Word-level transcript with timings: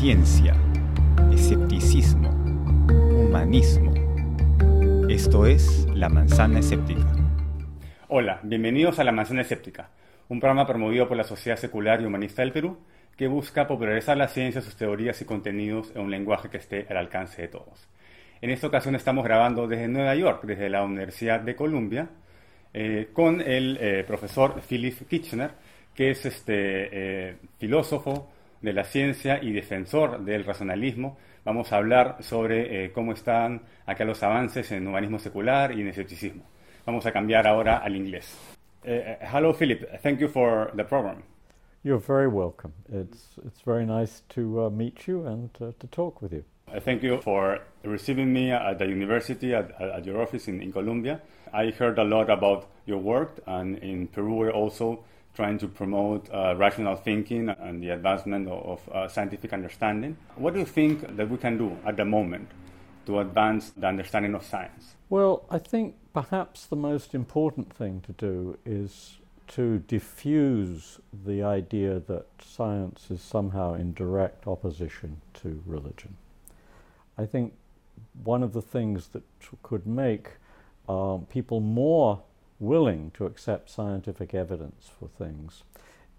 ciencia, 0.00 0.56
escepticismo, 1.30 2.30
humanismo. 2.90 3.92
Esto 5.10 5.44
es 5.44 5.86
La 5.92 6.08
Manzana 6.08 6.60
Escéptica. 6.60 7.06
Hola, 8.08 8.40
bienvenidos 8.42 8.98
a 8.98 9.04
La 9.04 9.12
Manzana 9.12 9.42
Escéptica, 9.42 9.90
un 10.30 10.40
programa 10.40 10.66
promovido 10.66 11.06
por 11.06 11.18
la 11.18 11.24
Sociedad 11.24 11.58
Secular 11.58 12.00
y 12.00 12.06
Humanista 12.06 12.40
del 12.40 12.50
Perú 12.50 12.78
que 13.14 13.28
busca 13.28 13.66
popularizar 13.66 14.16
la 14.16 14.28
ciencia, 14.28 14.62
sus 14.62 14.74
teorías 14.74 15.20
y 15.20 15.26
contenidos 15.26 15.92
en 15.94 16.00
un 16.00 16.10
lenguaje 16.10 16.48
que 16.48 16.56
esté 16.56 16.86
al 16.88 16.96
alcance 16.96 17.42
de 17.42 17.48
todos. 17.48 17.86
En 18.40 18.48
esta 18.48 18.68
ocasión 18.68 18.94
estamos 18.94 19.22
grabando 19.22 19.68
desde 19.68 19.86
Nueva 19.86 20.14
York, 20.14 20.44
desde 20.44 20.70
la 20.70 20.82
Universidad 20.82 21.40
de 21.40 21.54
Columbia, 21.54 22.08
eh, 22.72 23.10
con 23.12 23.42
el 23.42 23.76
eh, 23.78 24.04
profesor 24.06 24.62
Philip 24.66 25.06
Kitchener, 25.06 25.50
que 25.94 26.12
es 26.12 26.24
este 26.24 26.54
eh, 27.28 27.36
filósofo 27.58 28.30
de 28.60 28.72
la 28.72 28.84
ciencia 28.84 29.42
y 29.42 29.52
defensor 29.52 30.20
del 30.24 30.44
racionalismo. 30.44 31.18
Vamos 31.44 31.72
a 31.72 31.76
hablar 31.76 32.16
sobre 32.20 32.92
cómo 32.92 33.12
están 33.12 33.62
acá 33.86 34.04
los 34.04 34.22
avances 34.22 34.70
en 34.72 34.86
humanismo 34.86 35.18
secular 35.18 35.72
y 35.72 35.80
en 35.80 35.88
escepticismo. 35.88 36.44
Vamos 36.86 37.06
a 37.06 37.12
cambiar 37.12 37.46
ahora 37.46 37.78
al 37.78 37.96
inglés. 37.96 38.38
hello, 38.84 39.52
Philip. 39.52 40.00
Thank 40.02 40.20
you 40.20 40.28
for 40.28 40.70
the 40.74 40.84
program. 40.84 41.22
You're 41.82 41.98
very 41.98 42.28
welcome. 42.28 42.74
It's, 42.92 43.38
it's 43.46 43.62
very 43.62 43.86
nice 43.86 44.22
to 44.30 44.66
uh, 44.66 44.70
meet 44.70 45.06
you 45.06 45.26
and 45.26 45.50
uh, 45.60 45.72
to 45.78 45.86
talk 45.86 46.20
with 46.20 46.32
you. 46.32 46.44
Thank 46.84 47.02
you 47.02 47.20
for 47.20 47.58
receiving 47.82 48.32
me 48.32 48.52
at 48.52 48.78
the 48.78 48.86
university, 48.86 49.54
at, 49.54 49.72
at 49.80 50.04
your 50.04 50.22
office 50.22 50.46
in, 50.46 50.62
in 50.62 50.72
Colombia. 50.72 51.20
I 51.52 51.70
heard 51.70 51.98
a 51.98 52.04
lot 52.04 52.30
about 52.30 52.68
your 52.86 52.98
work, 52.98 53.40
and 53.46 53.78
in 53.78 54.06
Peru, 54.06 54.50
also 54.50 55.04
trying 55.34 55.58
to 55.58 55.68
promote 55.68 56.28
uh, 56.32 56.54
rational 56.56 56.96
thinking 56.96 57.48
and 57.48 57.82
the 57.82 57.90
advancement 57.90 58.48
of, 58.48 58.64
of 58.64 58.88
uh, 58.88 59.08
scientific 59.08 59.52
understanding. 59.52 60.16
What 60.36 60.54
do 60.54 60.60
you 60.60 60.66
think 60.66 61.16
that 61.16 61.28
we 61.28 61.36
can 61.36 61.56
do 61.56 61.76
at 61.86 61.96
the 61.96 62.04
moment 62.04 62.48
to 63.06 63.20
advance 63.20 63.70
the 63.70 63.86
understanding 63.86 64.34
of 64.34 64.44
science? 64.44 64.96
Well, 65.08 65.44
I 65.50 65.58
think 65.58 65.96
perhaps 66.12 66.66
the 66.66 66.76
most 66.76 67.14
important 67.14 67.72
thing 67.72 68.02
to 68.06 68.12
do 68.12 68.58
is 68.64 69.18
to 69.48 69.80
diffuse 69.88 71.00
the 71.24 71.42
idea 71.42 71.98
that 71.98 72.26
science 72.40 73.10
is 73.10 73.20
somehow 73.20 73.74
in 73.74 73.92
direct 73.94 74.46
opposition 74.46 75.20
to 75.34 75.60
religion. 75.66 76.16
I 77.18 77.26
think 77.26 77.54
one 78.22 78.42
of 78.44 78.52
the 78.52 78.62
things 78.62 79.08
that 79.08 79.22
could 79.62 79.86
make 79.86 80.30
um, 80.88 81.26
people 81.26 81.60
more 81.60 82.22
willing 82.60 83.10
to 83.12 83.26
accept 83.26 83.70
scientific 83.70 84.34
evidence 84.34 84.88
for 84.98 85.08
things 85.08 85.64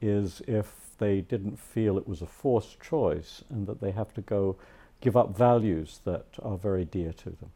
is 0.02 0.42
if 0.48 0.92
they 0.98 1.22
didn't 1.22 1.60
feel 1.60 1.98
it 1.98 2.08
was 2.08 2.22
a 2.22 2.28
forced 2.28 2.80
choice 2.82 3.44
and 3.50 3.68
that 3.68 3.80
they 3.80 3.92
have 3.92 4.14
to 4.14 4.22
go 4.22 4.58
give 5.00 5.16
up 5.16 5.36
values 5.38 6.00
that 6.04 6.26
are 6.42 6.58
very 6.58 6.86
dear 6.86 7.14
to 7.14 7.30
them. 7.30 7.52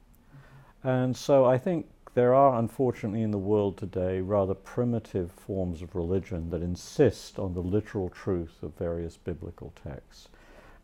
And 0.84 1.18
so 1.18 1.46
I 1.46 1.58
think 1.58 1.88
there 2.14 2.34
are, 2.34 2.58
unfortunately, 2.58 3.24
in 3.24 3.32
the 3.32 3.38
world 3.38 3.78
today, 3.78 4.22
rather 4.22 4.54
primitive 4.54 5.32
forms 5.32 5.82
of 5.82 5.96
religion 5.96 6.50
that 6.52 6.62
insist 6.62 7.38
on 7.38 7.54
the 7.54 7.62
literal 7.62 8.10
truth 8.10 8.64
of 8.64 8.74
various 8.76 9.18
biblical 9.18 9.74
texts. 9.84 10.30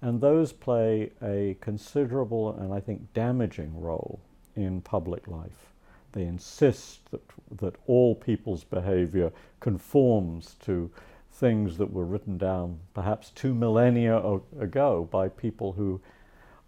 And 0.01 0.19
those 0.19 0.51
play 0.51 1.11
a 1.21 1.55
considerable 1.61 2.53
and 2.53 2.73
I 2.73 2.79
think 2.79 3.13
damaging 3.13 3.79
role 3.79 4.19
in 4.55 4.81
public 4.81 5.27
life. 5.27 5.70
They 6.13 6.23
insist 6.23 7.09
that, 7.11 7.21
that 7.59 7.75
all 7.87 8.15
people's 8.15 8.63
behavior 8.63 9.31
conforms 9.59 10.55
to 10.65 10.91
things 11.31 11.77
that 11.77 11.91
were 11.91 12.05
written 12.05 12.37
down 12.37 12.79
perhaps 12.93 13.31
two 13.31 13.53
millennia 13.53 14.21
ago 14.59 15.07
by 15.11 15.29
people 15.29 15.71
who 15.73 16.01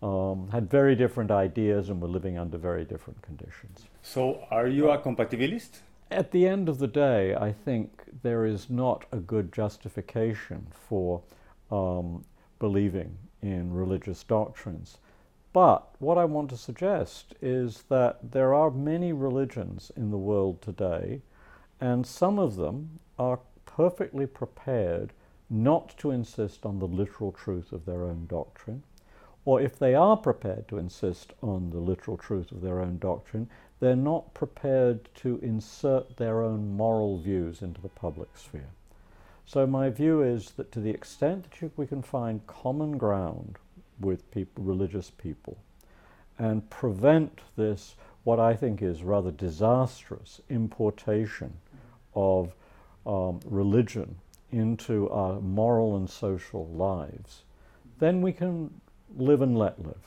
um, 0.01 0.49
had 0.51 0.69
very 0.69 0.95
different 0.95 1.31
ideas 1.31 1.89
and 1.89 2.01
were 2.01 2.07
living 2.07 2.37
under 2.37 2.57
very 2.57 2.83
different 2.83 3.21
conditions. 3.21 3.87
So, 4.01 4.45
are 4.51 4.67
you 4.67 4.89
a 4.91 4.97
compatibilist? 4.97 5.79
At 6.11 6.31
the 6.31 6.47
end 6.47 6.69
of 6.69 6.79
the 6.79 6.87
day, 6.87 7.35
I 7.35 7.51
think 7.51 8.03
there 8.21 8.45
is 8.45 8.69
not 8.69 9.05
a 9.11 9.17
good 9.17 9.53
justification 9.53 10.67
for 10.87 11.21
um, 11.71 12.25
believing 12.59 13.17
in 13.41 13.73
religious 13.73 14.23
doctrines. 14.23 14.97
But 15.53 15.93
what 15.99 16.17
I 16.17 16.25
want 16.25 16.49
to 16.49 16.57
suggest 16.57 17.35
is 17.39 17.83
that 17.83 18.31
there 18.31 18.55
are 18.55 18.71
many 18.71 19.13
religions 19.13 19.91
in 19.95 20.09
the 20.09 20.17
world 20.17 20.63
today, 20.63 21.21
and 21.79 22.07
some 22.07 22.39
of 22.39 22.55
them 22.55 22.99
are 23.19 23.39
perfectly 23.67 24.25
prepared 24.25 25.13
not 25.51 25.95
to 25.99 26.09
insist 26.09 26.65
on 26.65 26.79
the 26.79 26.87
literal 26.87 27.31
truth 27.31 27.71
of 27.71 27.85
their 27.85 28.03
own 28.03 28.25
doctrine, 28.25 28.81
or 29.45 29.61
if 29.61 29.77
they 29.77 29.93
are 29.93 30.17
prepared 30.17 30.67
to 30.69 30.79
insist 30.79 31.33
on 31.43 31.69
the 31.69 31.79
literal 31.79 32.17
truth 32.17 32.51
of 32.51 32.61
their 32.61 32.79
own 32.79 32.97
doctrine, 32.97 33.47
they're 33.79 33.95
not 33.95 34.33
prepared 34.33 35.07
to 35.13 35.37
insert 35.43 36.17
their 36.17 36.41
own 36.41 36.75
moral 36.75 37.19
views 37.19 37.61
into 37.61 37.81
the 37.81 37.89
public 37.89 38.29
sphere. 38.35 38.69
So 39.45 39.67
my 39.67 39.89
view 39.89 40.23
is 40.23 40.51
that 40.51 40.71
to 40.71 40.79
the 40.79 40.89
extent 40.89 41.51
that 41.59 41.77
we 41.77 41.85
can 41.85 42.01
find 42.01 42.47
common 42.47 42.97
ground 42.97 43.59
with 43.99 44.29
people, 44.31 44.63
religious 44.63 45.09
people, 45.09 45.57
and 46.37 46.69
prevent 46.69 47.39
this, 47.55 47.95
what 48.23 48.39
I 48.39 48.55
think 48.55 48.81
is 48.81 49.03
rather 49.03 49.31
disastrous 49.31 50.41
importation 50.49 51.53
of 52.15 52.53
um, 53.05 53.39
religion 53.45 54.15
into 54.51 55.09
our 55.09 55.39
moral 55.39 55.95
and 55.95 56.09
social 56.09 56.67
lives, 56.67 57.43
then 57.99 58.21
we 58.21 58.31
can 58.31 58.81
live 59.17 59.41
and 59.41 59.57
let 59.57 59.83
live. 59.83 59.97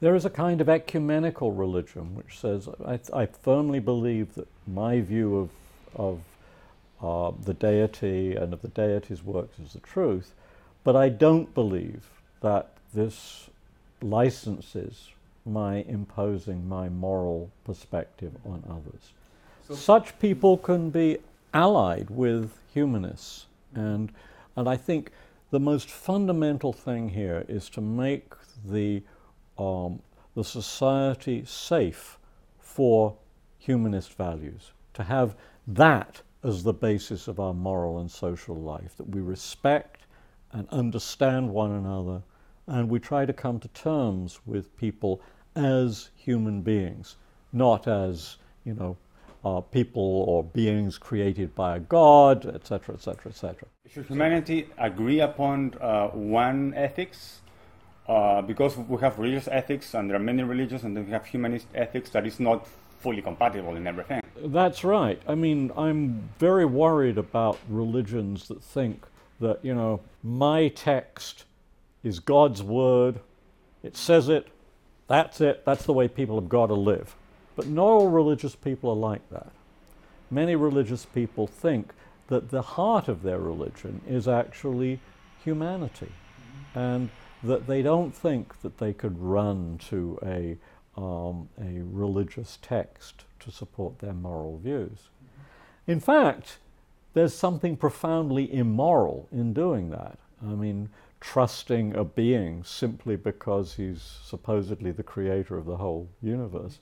There 0.00 0.14
is 0.14 0.24
a 0.24 0.30
kind 0.30 0.60
of 0.60 0.68
ecumenical 0.68 1.52
religion 1.52 2.14
which 2.14 2.38
says, 2.38 2.68
I, 2.86 2.98
I 3.12 3.26
firmly 3.26 3.80
believe 3.80 4.34
that 4.34 4.48
my 4.66 5.00
view 5.00 5.36
of, 5.36 5.50
of 5.94 6.20
uh, 7.02 7.36
the 7.44 7.54
deity 7.54 8.34
and 8.34 8.52
of 8.52 8.62
the 8.62 8.68
deity's 8.68 9.22
works 9.22 9.58
is 9.58 9.74
the 9.74 9.80
truth, 9.80 10.32
but 10.84 10.96
I 10.96 11.10
don't 11.10 11.52
believe 11.54 12.08
that 12.40 12.70
this 12.94 13.48
licenses 14.02 15.10
my 15.46 15.76
imposing 15.88 16.68
my 16.68 16.88
moral 16.88 17.50
perspective 17.64 18.32
on 18.44 18.62
others. 18.68 19.12
So 19.68 19.74
Such 19.74 20.18
people 20.18 20.56
can 20.56 20.90
be 20.90 21.18
allied 21.54 22.10
with 22.10 22.52
humanists, 22.72 23.46
and, 23.74 24.12
and 24.56 24.68
I 24.68 24.76
think 24.76 25.10
the 25.50 25.60
most 25.60 25.90
fundamental 25.90 26.72
thing 26.72 27.08
here 27.08 27.44
is 27.48 27.68
to 27.70 27.80
make 27.80 28.32
the, 28.64 29.02
um, 29.58 30.00
the 30.34 30.44
society 30.44 31.44
safe 31.44 32.18
for 32.58 33.16
humanist 33.58 34.14
values, 34.14 34.72
to 34.94 35.02
have 35.02 35.34
that 35.66 36.22
as 36.42 36.62
the 36.62 36.72
basis 36.72 37.28
of 37.28 37.38
our 37.38 37.52
moral 37.52 37.98
and 37.98 38.10
social 38.10 38.56
life, 38.56 38.96
that 38.96 39.08
we 39.08 39.20
respect 39.20 40.02
and 40.52 40.68
understand 40.70 41.50
one 41.50 41.72
another, 41.72 42.22
and 42.70 42.88
we 42.88 43.00
try 43.00 43.26
to 43.26 43.32
come 43.32 43.58
to 43.58 43.68
terms 43.68 44.40
with 44.46 44.74
people 44.76 45.20
as 45.56 46.10
human 46.14 46.62
beings, 46.62 47.16
not 47.52 47.88
as, 47.88 48.36
you 48.64 48.74
know, 48.74 48.96
uh, 49.44 49.60
people 49.60 50.24
or 50.28 50.44
beings 50.44 50.96
created 50.96 51.52
by 51.54 51.76
a 51.76 51.80
god, 51.80 52.46
etc., 52.46 52.94
etc., 52.94 53.30
etc. 53.30 53.68
Should 53.90 54.06
humanity 54.06 54.68
agree 54.78 55.20
upon 55.20 55.74
uh, 55.80 56.08
one 56.08 56.72
ethics? 56.74 57.40
Uh, 58.06 58.40
because 58.42 58.76
we 58.76 59.00
have 59.00 59.18
religious 59.18 59.48
ethics, 59.48 59.94
and 59.94 60.08
there 60.08 60.16
are 60.16 60.26
many 60.32 60.42
religions, 60.42 60.84
and 60.84 60.96
then 60.96 61.06
we 61.06 61.12
have 61.12 61.26
humanist 61.26 61.66
ethics 61.74 62.10
that 62.10 62.26
is 62.26 62.38
not 62.38 62.68
fully 63.00 63.22
compatible 63.22 63.74
in 63.76 63.86
everything. 63.86 64.20
That's 64.36 64.84
right. 64.84 65.20
I 65.26 65.34
mean, 65.34 65.72
I'm 65.76 66.28
very 66.38 66.64
worried 66.64 67.18
about 67.18 67.58
religions 67.68 68.46
that 68.48 68.62
think 68.62 69.06
that, 69.40 69.64
you 69.64 69.74
know, 69.74 70.00
my 70.22 70.68
text 70.68 71.44
is 72.02 72.18
God's 72.18 72.62
word, 72.62 73.20
it 73.82 73.96
says 73.96 74.28
it, 74.28 74.48
that's 75.06 75.40
it, 75.40 75.64
that's 75.64 75.84
the 75.84 75.92
way 75.92 76.08
people 76.08 76.40
have 76.40 76.48
got 76.48 76.66
to 76.66 76.74
live. 76.74 77.14
But 77.56 77.66
not 77.66 77.86
all 77.86 78.08
religious 78.08 78.54
people 78.54 78.90
are 78.90 78.96
like 78.96 79.28
that. 79.30 79.50
Many 80.30 80.54
religious 80.54 81.04
people 81.04 81.46
think 81.46 81.92
that 82.28 82.50
the 82.50 82.62
heart 82.62 83.08
of 83.08 83.22
their 83.22 83.40
religion 83.40 84.00
is 84.08 84.28
actually 84.28 85.00
humanity, 85.44 86.12
and 86.74 87.10
that 87.42 87.66
they 87.66 87.82
don't 87.82 88.14
think 88.14 88.60
that 88.62 88.78
they 88.78 88.92
could 88.92 89.20
run 89.20 89.78
to 89.88 90.18
a 90.24 90.56
um, 90.96 91.48
a 91.58 91.80
religious 91.82 92.58
text 92.60 93.24
to 93.40 93.50
support 93.50 93.98
their 94.00 94.12
moral 94.12 94.58
views. 94.58 95.08
In 95.86 96.00
fact, 96.00 96.58
there's 97.14 97.34
something 97.34 97.76
profoundly 97.76 98.52
immoral 98.52 99.28
in 99.32 99.52
doing 99.52 99.90
that. 99.90 100.18
I 100.42 100.54
mean, 100.54 100.90
trusting 101.20 101.94
a 101.94 102.04
being 102.04 102.64
simply 102.64 103.16
because 103.16 103.74
he's 103.74 104.02
supposedly 104.24 104.90
the 104.90 105.02
creator 105.02 105.56
of 105.56 105.66
the 105.66 105.76
whole 105.76 106.08
universe. 106.22 106.80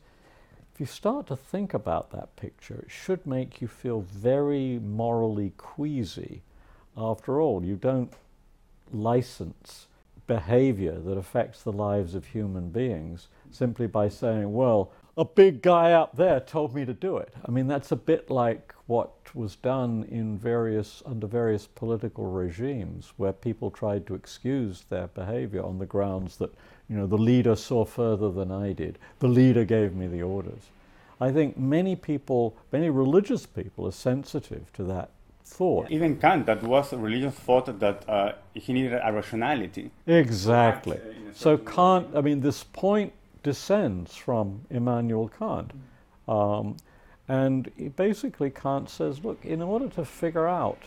If 0.72 0.80
you 0.80 0.86
start 0.86 1.26
to 1.26 1.36
think 1.36 1.74
about 1.74 2.12
that 2.12 2.36
picture, 2.36 2.76
it 2.76 2.90
should 2.90 3.26
make 3.26 3.60
you 3.60 3.66
feel 3.66 4.00
very 4.00 4.78
morally 4.78 5.52
queasy. 5.56 6.42
After 6.96 7.40
all, 7.40 7.64
you 7.64 7.74
don't 7.74 8.12
license 8.92 9.88
behavior 10.28 11.00
that 11.00 11.18
affects 11.18 11.62
the 11.62 11.72
lives 11.72 12.14
of 12.14 12.26
human 12.26 12.70
beings 12.70 13.28
simply 13.50 13.86
by 13.86 14.08
saying, 14.08 14.52
well, 14.52 14.92
a 15.18 15.24
big 15.24 15.62
guy 15.62 15.92
up 15.92 16.16
there 16.16 16.38
told 16.38 16.72
me 16.72 16.84
to 16.84 16.94
do 16.94 17.16
it. 17.16 17.34
I 17.44 17.50
mean, 17.50 17.66
that's 17.66 17.90
a 17.90 17.96
bit 17.96 18.30
like 18.30 18.72
what 18.86 19.10
was 19.34 19.56
done 19.56 20.06
in 20.08 20.38
various, 20.38 21.02
under 21.04 21.26
various 21.26 21.66
political 21.66 22.26
regimes 22.30 23.12
where 23.16 23.32
people 23.32 23.70
tried 23.70 24.06
to 24.06 24.14
excuse 24.14 24.84
their 24.88 25.08
behavior 25.08 25.62
on 25.64 25.80
the 25.80 25.86
grounds 25.86 26.36
that, 26.36 26.54
you 26.88 26.96
know, 26.96 27.06
the 27.08 27.18
leader 27.18 27.56
saw 27.56 27.84
further 27.84 28.30
than 28.30 28.52
I 28.52 28.72
did. 28.72 28.96
The 29.18 29.26
leader 29.26 29.64
gave 29.64 29.92
me 29.92 30.06
the 30.06 30.22
orders. 30.22 30.70
I 31.20 31.32
think 31.32 31.58
many 31.58 31.96
people, 31.96 32.56
many 32.72 32.88
religious 32.88 33.44
people 33.44 33.88
are 33.88 33.92
sensitive 33.92 34.72
to 34.74 34.84
that 34.84 35.10
thought. 35.44 35.90
Even 35.90 36.16
Kant, 36.16 36.46
that 36.46 36.62
was 36.62 36.92
a 36.92 36.98
religious 36.98 37.34
thought 37.34 37.80
that 37.80 38.08
uh, 38.08 38.32
he 38.54 38.72
needed 38.72 39.00
a 39.02 39.12
rationality. 39.12 39.90
Exactly. 40.06 41.00
So 41.34 41.58
Kant, 41.58 42.08
I 42.14 42.20
mean, 42.20 42.40
this 42.40 42.62
point 42.62 43.12
descends 43.48 44.14
from 44.14 44.60
Immanuel 44.68 45.30
Kant. 45.38 45.70
Um, 46.28 46.76
and 47.28 47.72
basically, 47.96 48.50
Kant 48.50 48.90
says, 48.90 49.24
look, 49.24 49.42
in 49.42 49.62
order 49.62 49.88
to 49.88 50.04
figure 50.04 50.46
out 50.46 50.82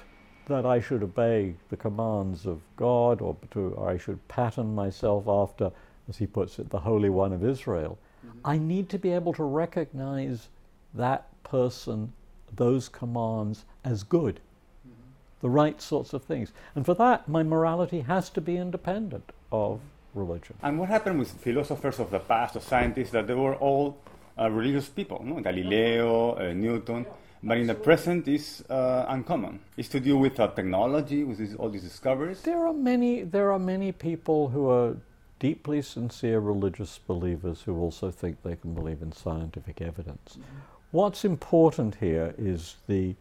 that 0.46 0.63
I 0.63 0.80
should 0.80 1.02
obey 1.02 1.56
the 1.69 1.78
commands 1.78 2.46
of 2.46 2.62
God 2.75 3.19
or, 3.19 3.36
to, 3.50 3.74
or 3.78 3.90
I 3.90 3.98
should 3.98 4.28
pattern 4.28 4.75
myself 4.75 5.28
after, 5.28 5.72
as 6.08 6.18
he 6.18 6.28
puts 6.28 6.60
it, 6.60 6.69
the 6.69 6.80
Holy 6.80 7.10
One 7.10 7.34
of 7.34 7.44
Israel, 7.44 7.98
mm-hmm. 7.98 8.38
I 8.46 8.60
need 8.60 8.90
to 8.90 9.00
be 9.00 9.12
able 9.12 9.34
to 9.34 9.44
recognize 9.44 10.50
that 10.94 11.25
person, 11.44 12.13
those 12.56 12.90
commands, 12.90 13.66
as 13.84 14.04
good, 14.04 14.36
mm-hmm. 14.36 15.10
the 15.42 15.50
right 15.50 15.81
sorts 15.81 16.13
of 16.13 16.24
things. 16.24 16.54
And 16.75 16.86
for 16.86 16.94
that, 16.94 17.28
my 17.28 17.42
morality 17.42 18.02
has 18.02 18.30
to 18.31 18.42
be 18.42 18.58
independent 18.58 19.31
of 19.52 19.80
religion. 20.13 20.56
And 20.62 20.80
what 20.80 20.90
happened 20.90 21.19
with 21.19 21.31
philosophers 21.31 22.00
of 22.00 22.12
the 22.12 22.19
past, 22.19 22.56
or 22.56 22.62
scientists, 22.62 23.12
that 23.12 23.28
they 23.28 23.34
were 23.34 23.56
all 23.56 23.98
uh, 24.40 24.50
religious 24.50 24.90
people, 24.90 25.22
no? 25.24 25.40
Galileo, 25.40 26.36
uh, 26.36 26.54
Newton, 26.54 27.06
but 27.44 27.58
in 27.58 27.68
the 27.68 27.74
present 27.74 28.28
is 28.28 28.63
uh, 28.69 29.06
uncommon. 29.08 29.60
It's 29.78 29.90
to 29.90 30.00
do 30.00 30.18
with 30.18 30.40
uh, 30.40 30.48
technology, 30.50 31.24
with 31.24 31.40
this, 31.40 31.56
all 31.56 31.69
these 31.69 31.84
discoveries. 31.84 32.42
There 32.42 32.66
are 32.66 32.74
many. 32.74 33.24
There 33.24 33.52
are 33.52 33.60
many 33.60 33.92
people 33.92 34.50
who 34.50 34.69
are 34.69 34.98
deeply 35.40 35.81
sincere 35.81 36.40
religious 36.40 37.00
believers 37.00 37.63
who 37.63 37.80
also 37.80 38.12
think 38.12 38.44
they 38.44 38.56
can 38.56 38.75
believe 38.75 39.02
in 39.02 39.12
scientific 39.12 39.81
evidence. 39.81 40.34
Mm-hmm. 40.34 40.60
What's 40.92 41.25
important 41.25 41.96
here 41.96 42.36
is 42.38 42.75
the 42.88 43.16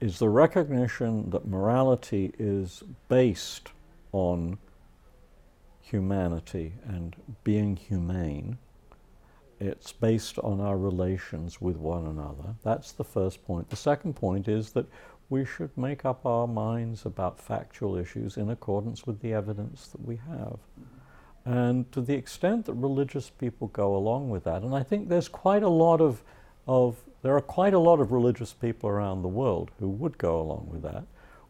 is 0.00 0.18
the 0.18 0.28
recognition 0.28 1.30
that 1.30 1.46
morality 1.46 2.32
is 2.38 2.82
based 3.08 3.70
on 4.12 4.58
humanity 5.86 6.72
and 6.84 7.14
being 7.44 7.76
humane. 7.76 8.58
It's 9.60 9.92
based 9.92 10.38
on 10.40 10.60
our 10.60 10.76
relations 10.76 11.60
with 11.60 11.76
one 11.76 12.06
another. 12.06 12.54
That's 12.64 12.92
the 12.92 13.04
first 13.04 13.46
point. 13.46 13.70
The 13.70 13.76
second 13.76 14.14
point 14.14 14.48
is 14.48 14.72
that 14.72 14.86
we 15.30 15.44
should 15.44 15.76
make 15.76 16.04
up 16.04 16.26
our 16.26 16.46
minds 16.46 17.06
about 17.06 17.40
factual 17.40 17.96
issues 17.96 18.36
in 18.36 18.50
accordance 18.50 19.06
with 19.06 19.20
the 19.20 19.32
evidence 19.32 19.86
that 19.88 20.04
we 20.04 20.16
have. 20.28 20.58
And 21.44 21.90
to 21.92 22.00
the 22.00 22.14
extent 22.14 22.66
that 22.66 22.74
religious 22.74 23.30
people 23.30 23.68
go 23.68 23.94
along 23.94 24.30
with 24.30 24.44
that, 24.44 24.62
and 24.62 24.74
I 24.74 24.82
think 24.82 25.08
there's 25.08 25.28
quite 25.28 25.62
a 25.62 25.68
lot 25.68 26.00
of, 26.00 26.22
of 26.66 26.96
there 27.22 27.36
are 27.36 27.40
quite 27.40 27.74
a 27.74 27.78
lot 27.78 28.00
of 28.00 28.10
religious 28.10 28.52
people 28.52 28.90
around 28.90 29.22
the 29.22 29.28
world 29.28 29.70
who 29.78 29.88
would 29.88 30.18
go 30.18 30.40
along 30.40 30.68
with 30.70 30.82
that, 30.82 31.04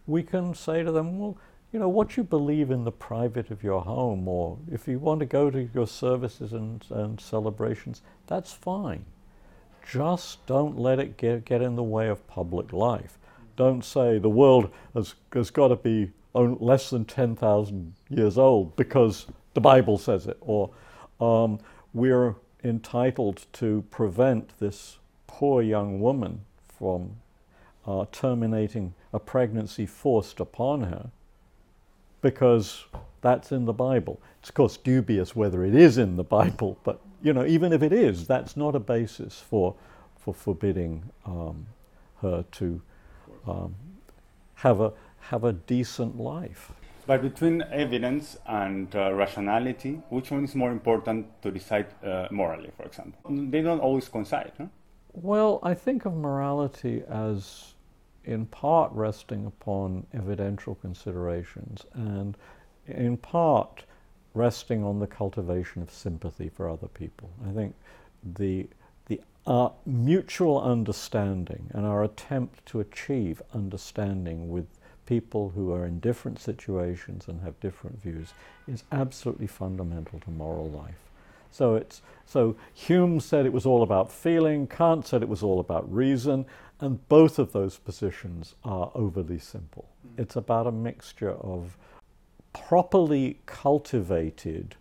we 0.07 0.23
can 0.23 0.55
say 0.55 0.83
to 0.83 0.93
them, 0.93 1.19
well, 1.19 1.39
you 1.73 1.81
know, 1.81 1.89
what 1.89 2.17
you 2.17 2.23
believe 2.23 2.71
in 2.71 2.85
the 2.85 2.93
private 2.93 3.51
of 3.51 3.63
your 3.63 3.83
home, 3.83 4.29
or 4.29 4.59
if 4.71 4.87
you 4.87 4.99
want 4.99 5.21
to 5.21 5.27
go 5.27 5.51
to 5.51 5.69
your 5.75 5.87
services 5.87 6.53
and, 6.53 6.85
and 6.91 7.21
celebrations, 7.21 8.03
that's 8.27 8.53
fine. 8.53 9.05
Just 9.87 10.45
don't 10.47 10.79
let 10.79 10.99
it 10.99 11.17
get, 11.17 11.45
get 11.45 11.63
in 11.63 11.77
the 11.77 11.83
way 11.83 12.09
of 12.09 12.27
public 12.29 12.73
life. 12.73 13.19
Don't 13.57 13.85
say 13.85 14.19
the 14.19 14.29
world 14.29 14.71
has, 14.95 15.15
has 15.33 15.51
got 15.51 15.69
to 15.69 15.77
be 15.77 16.11
less 16.35 16.91
than 16.91 17.05
10,000 17.05 17.95
years 18.09 18.39
old 18.39 18.77
because 18.77 19.27
the 19.55 19.61
Bible 19.61 19.99
says 19.99 20.27
it, 20.27 20.37
or 20.41 20.71
um, 21.21 21.59
we're 21.95 22.35
entitled 22.63 23.47
to 23.55 23.85
prevent 23.91 24.59
this 24.59 24.99
poor 25.27 25.63
young 25.63 26.01
woman 26.01 26.45
from 26.69 27.17
uh, 27.87 28.05
terminating 28.13 28.95
a 29.13 29.19
pregnancy 29.19 29.87
forced 29.87 30.41
upon 30.41 30.83
her 30.83 31.11
because 32.27 32.85
that's 33.21 33.53
in 33.53 33.67
the 33.67 33.73
Bible. 33.73 34.21
It's 34.41 34.49
of 34.49 34.55
course 34.57 34.77
dubious 34.77 35.37
whether 35.37 35.65
it 35.65 35.77
is 35.77 35.97
in 35.97 36.17
the 36.17 36.25
Bible, 36.41 36.77
but 36.83 37.01
you 37.23 37.33
know, 37.33 37.47
even 37.47 37.73
if 37.73 37.83
it 37.83 37.93
is, 37.93 38.27
that's 38.27 38.57
not 38.57 38.75
a 38.75 38.81
basis 38.81 39.41
for 39.51 39.75
for 40.23 40.35
forbidding 40.35 41.05
um, 41.25 41.67
her 42.23 42.45
to 42.59 42.83
um, 43.47 43.75
have 44.55 44.81
a 44.81 44.93
have 45.31 45.45
a 45.45 45.53
decent 45.53 46.19
life. 46.19 46.73
But 47.07 47.23
between 47.23 47.63
evidence 47.71 48.37
and 48.47 48.89
uh, 48.97 49.13
rationality, 49.15 50.03
which 50.09 50.33
one 50.33 50.43
is 50.43 50.57
more 50.57 50.73
important 50.73 51.27
to 51.43 51.53
decide 51.53 51.87
uh, 52.03 52.27
morally, 52.33 52.71
for 52.77 52.85
example? 52.85 53.21
They 53.53 53.63
don't 53.63 53.79
always 53.79 54.09
coincide. 54.09 54.53
Huh? 54.59 54.67
Well, 55.13 55.61
I 55.63 55.75
think 55.75 56.05
of 56.05 56.15
morality 56.17 57.05
as 57.09 57.76
in 58.27 58.45
part 58.47 58.93
resting 58.93 59.47
upon 59.47 60.07
evidential 60.13 60.75
considerations 60.75 61.87
and 61.95 62.37
in 62.87 63.17
part 63.17 63.85
resting 64.35 64.85
on 64.85 64.99
the 64.99 65.07
cultivation 65.07 65.81
of 65.81 65.91
sympathy 65.91 66.49
for 66.49 66.69
other 66.69 66.89
people. 66.89 67.31
I 67.49 67.53
think 67.53 67.75
the 68.23 68.69
the 69.07 69.21
uh, 69.47 69.69
mutual 69.87 70.61
understanding 70.61 71.71
and 71.73 71.87
our 71.87 72.03
attempt 72.03 72.67
to 72.67 72.81
achieve 72.81 73.41
understanding 73.55 74.51
with 74.51 74.67
people 75.07 75.51
who 75.51 75.73
are 75.73 75.87
in 75.87 76.01
different 76.01 76.41
situations 76.41 77.29
and 77.29 77.41
have 77.43 77.59
different 77.61 78.03
views 78.03 78.35
is 78.67 78.83
absolutely 78.91 79.47
fundamental 79.47 80.19
to 80.19 80.31
moral 80.31 80.69
life. 80.69 81.07
So 81.53 81.77
it's 81.77 82.03
so 82.27 82.57
Hume 82.75 83.21
said 83.21 83.47
it 83.47 83.53
was 83.53 83.65
all 83.65 83.83
about 83.83 84.11
feeling, 84.11 84.67
Kant 84.67 85.07
said 85.07 85.23
it 85.23 85.29
was 85.29 85.45
all 85.45 85.61
about 85.61 85.91
reason, 85.91 86.45
and 86.81 87.09
both 87.09 87.39
of 87.39 87.53
those 87.53 87.79
positions 87.79 88.55
are 88.65 88.91
overly 88.95 89.39
simple. 89.39 89.89
Mm. 90.07 90.23
It's 90.23 90.37
about 90.37 90.67
a 90.67 90.73
mixture 90.73 91.33
of 91.33 91.77
properly 92.53 93.39
cultivated 93.47 94.77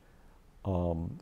um, 0.64 1.20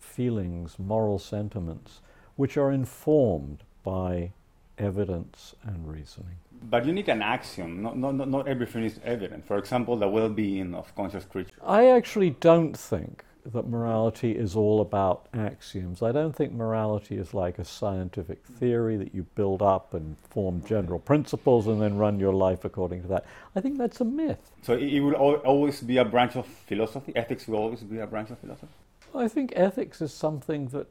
feelings, 0.00 0.78
moral 0.78 1.18
sentiments, 1.18 2.00
which 2.36 2.56
are 2.56 2.70
informed 2.70 3.62
by 3.82 4.32
evidence 4.78 5.54
and 5.62 5.88
reasoning. 5.88 6.36
But 6.70 6.86
you 6.86 6.92
need 6.92 7.08
an 7.08 7.22
axiom. 7.22 7.82
Not, 7.82 7.96
not, 7.96 8.28
not 8.28 8.48
everything 8.48 8.84
is 8.84 8.98
evident. 9.04 9.46
For 9.46 9.58
example, 9.58 9.96
the 9.96 10.08
well 10.08 10.28
being 10.28 10.74
of 10.74 10.94
conscious 10.94 11.24
creatures. 11.24 11.52
I 11.62 11.86
actually 11.86 12.30
don't 12.30 12.76
think 12.76 13.24
that 13.52 13.68
morality 13.68 14.32
is 14.32 14.56
all 14.56 14.80
about 14.80 15.26
axioms. 15.34 16.02
I 16.02 16.12
don't 16.12 16.34
think 16.34 16.52
morality 16.52 17.16
is 17.16 17.34
like 17.34 17.58
a 17.58 17.64
scientific 17.64 18.42
theory 18.44 18.96
that 18.96 19.14
you 19.14 19.24
build 19.34 19.60
up 19.60 19.92
and 19.92 20.16
form 20.30 20.62
general 20.66 20.98
principles 20.98 21.66
and 21.66 21.80
then 21.80 21.96
run 21.96 22.18
your 22.18 22.32
life 22.32 22.64
according 22.64 23.02
to 23.02 23.08
that. 23.08 23.26
I 23.54 23.60
think 23.60 23.76
that's 23.76 24.00
a 24.00 24.04
myth. 24.04 24.50
So 24.62 24.74
it 24.74 25.00
will 25.00 25.14
always 25.14 25.80
be 25.82 25.98
a 25.98 26.04
branch 26.04 26.36
of 26.36 26.46
philosophy? 26.46 27.12
Ethics 27.14 27.46
will 27.46 27.58
always 27.58 27.80
be 27.80 27.98
a 27.98 28.06
branch 28.06 28.30
of 28.30 28.38
philosophy? 28.38 28.72
I 29.14 29.28
think 29.28 29.52
ethics 29.54 30.00
is 30.00 30.12
something 30.12 30.68
that 30.68 30.86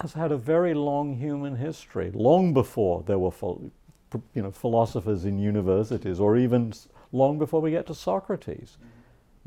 has 0.00 0.12
had 0.12 0.30
a 0.30 0.36
very 0.36 0.74
long 0.74 1.16
human 1.16 1.56
history, 1.56 2.12
long 2.14 2.54
before 2.54 3.02
there 3.06 3.18
were 3.18 3.32
you 3.32 4.42
know, 4.42 4.52
philosophers 4.52 5.24
in 5.24 5.40
universities 5.40 6.20
or 6.20 6.36
even 6.36 6.72
long 7.10 7.38
before 7.38 7.60
we 7.60 7.72
get 7.72 7.88
to 7.88 7.94
Socrates. 7.94 8.76
Mm-hmm 8.78 8.97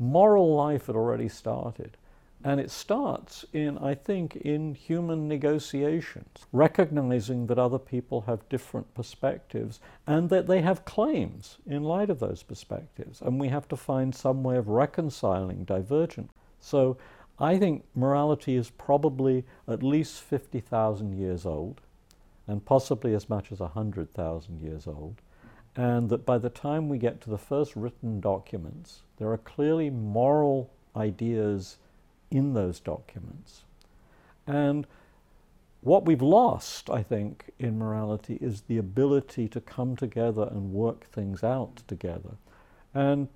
moral 0.02 0.54
life 0.54 0.86
had 0.86 0.96
already 0.96 1.28
started. 1.28 1.96
And 2.44 2.58
it 2.58 2.72
starts 2.72 3.44
in, 3.52 3.78
I 3.78 3.94
think, 3.94 4.34
in 4.34 4.74
human 4.74 5.28
negotiations, 5.28 6.44
recognizing 6.50 7.46
that 7.46 7.58
other 7.58 7.78
people 7.78 8.22
have 8.22 8.48
different 8.48 8.92
perspectives 8.94 9.78
and 10.08 10.28
that 10.30 10.48
they 10.48 10.60
have 10.60 10.84
claims 10.84 11.58
in 11.66 11.84
light 11.84 12.10
of 12.10 12.18
those 12.18 12.42
perspectives. 12.42 13.20
And 13.20 13.38
we 13.38 13.48
have 13.48 13.68
to 13.68 13.76
find 13.76 14.12
some 14.12 14.42
way 14.42 14.56
of 14.56 14.66
reconciling 14.66 15.62
divergent. 15.62 16.30
So 16.58 16.96
I 17.38 17.58
think 17.58 17.84
morality 17.94 18.56
is 18.56 18.70
probably 18.70 19.44
at 19.68 19.84
least 19.84 20.20
50,000 20.22 21.12
years 21.16 21.46
old 21.46 21.80
and 22.48 22.64
possibly 22.64 23.14
as 23.14 23.28
much 23.28 23.52
as 23.52 23.60
100,000 23.60 24.60
years 24.60 24.88
old 24.88 25.22
and 25.76 26.10
that 26.10 26.26
by 26.26 26.38
the 26.38 26.50
time 26.50 26.88
we 26.88 26.98
get 26.98 27.20
to 27.22 27.30
the 27.30 27.38
first 27.38 27.74
written 27.74 28.20
documents, 28.20 29.00
there 29.22 29.30
are 29.30 29.38
clearly 29.38 29.88
moral 29.88 30.68
ideas 30.96 31.76
in 32.32 32.54
those 32.54 32.80
documents. 32.80 33.62
And 34.48 34.84
what 35.80 36.04
we've 36.04 36.22
lost, 36.22 36.90
I 36.90 37.04
think, 37.04 37.52
in 37.60 37.78
morality 37.78 38.36
is 38.40 38.62
the 38.62 38.78
ability 38.78 39.46
to 39.48 39.60
come 39.60 39.94
together 39.94 40.48
and 40.50 40.72
work 40.72 41.06
things 41.12 41.44
out 41.44 41.84
together. 41.86 42.36
And 42.94 43.28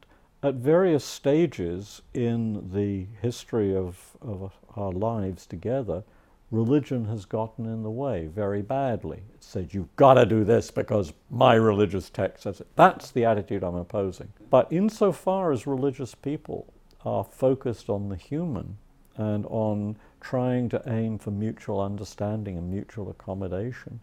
at 0.42 0.54
various 0.54 1.04
stages 1.04 2.02
in 2.12 2.72
the 2.72 3.06
history 3.22 3.76
of, 3.76 4.16
of 4.20 4.52
our 4.74 4.90
lives 4.90 5.46
together, 5.46 6.02
religion 6.50 7.06
has 7.06 7.24
gotten 7.24 7.66
in 7.66 7.82
the 7.82 7.90
way 7.90 8.26
very 8.26 8.62
badly. 8.62 9.18
It 9.34 9.42
said, 9.42 9.74
you've 9.74 9.94
got 9.96 10.14
to 10.14 10.26
do 10.26 10.44
this 10.44 10.70
because 10.70 11.12
my 11.30 11.54
religious 11.54 12.08
text 12.10 12.44
says 12.44 12.60
it. 12.60 12.68
That's 12.76 13.10
the 13.10 13.24
attitude 13.24 13.64
I'm 13.64 13.74
opposing. 13.74 14.32
But 14.50 14.72
insofar 14.72 15.52
as 15.52 15.66
religious 15.66 16.14
people 16.14 16.72
are 17.04 17.24
focused 17.24 17.88
on 17.88 18.08
the 18.08 18.16
human 18.16 18.78
and 19.16 19.46
on 19.46 19.96
trying 20.20 20.68
to 20.68 20.82
aim 20.86 21.18
for 21.18 21.30
mutual 21.30 21.80
understanding 21.80 22.56
and 22.56 22.70
mutual 22.70 23.10
accommodation, 23.10 24.00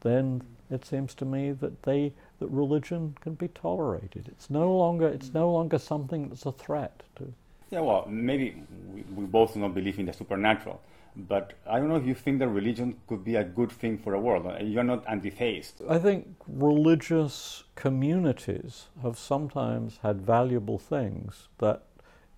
then 0.00 0.42
it 0.70 0.84
seems 0.84 1.14
to 1.14 1.24
me 1.24 1.52
that 1.52 1.82
they 1.82 2.12
that 2.38 2.48
religion 2.48 3.14
can 3.20 3.34
be 3.34 3.48
tolerated. 3.48 4.26
It's 4.28 4.50
no 4.50 4.72
longer 4.74 5.06
it's 5.08 5.34
no 5.34 5.52
longer 5.52 5.78
something 5.78 6.28
that's 6.28 6.46
a 6.46 6.52
threat 6.52 7.02
to. 7.16 7.32
Yeah, 7.70 7.80
well, 7.80 8.06
maybe 8.08 8.62
we, 8.92 9.02
we 9.14 9.24
both 9.24 9.54
do 9.54 9.60
not 9.60 9.74
believe 9.74 9.98
in 9.98 10.06
the 10.06 10.12
supernatural, 10.12 10.80
but 11.14 11.52
I 11.66 11.78
don't 11.78 11.88
know 11.88 11.96
if 11.96 12.06
you 12.06 12.14
think 12.14 12.38
that 12.38 12.48
religion 12.48 12.96
could 13.06 13.24
be 13.24 13.36
a 13.36 13.44
good 13.44 13.70
thing 13.70 13.98
for 13.98 14.12
the 14.12 14.18
world. 14.18 14.46
Uh, 14.46 14.62
you're 14.62 14.84
not 14.84 15.04
anti-theist. 15.06 15.82
I 15.88 15.98
think 15.98 16.36
religious 16.46 17.64
communities 17.74 18.86
have 19.02 19.18
sometimes 19.18 19.98
had 20.02 20.22
valuable 20.22 20.78
things 20.78 21.48
that 21.58 21.82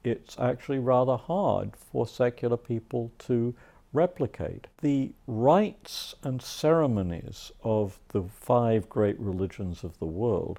it's 0.03 0.39
actually 0.39 0.79
rather 0.79 1.17
hard 1.17 1.73
for 1.77 2.07
secular 2.07 2.57
people 2.57 3.13
to 3.21 3.55
replicate. 3.93 4.67
The 4.83 5.13
rites 5.27 6.15
and 6.23 6.43
ceremonies 6.43 7.53
of 7.63 8.01
the 8.09 8.25
five 8.25 8.89
great 8.89 9.19
religions 9.21 9.85
of 9.85 9.99
the 10.01 10.07
world 10.07 10.59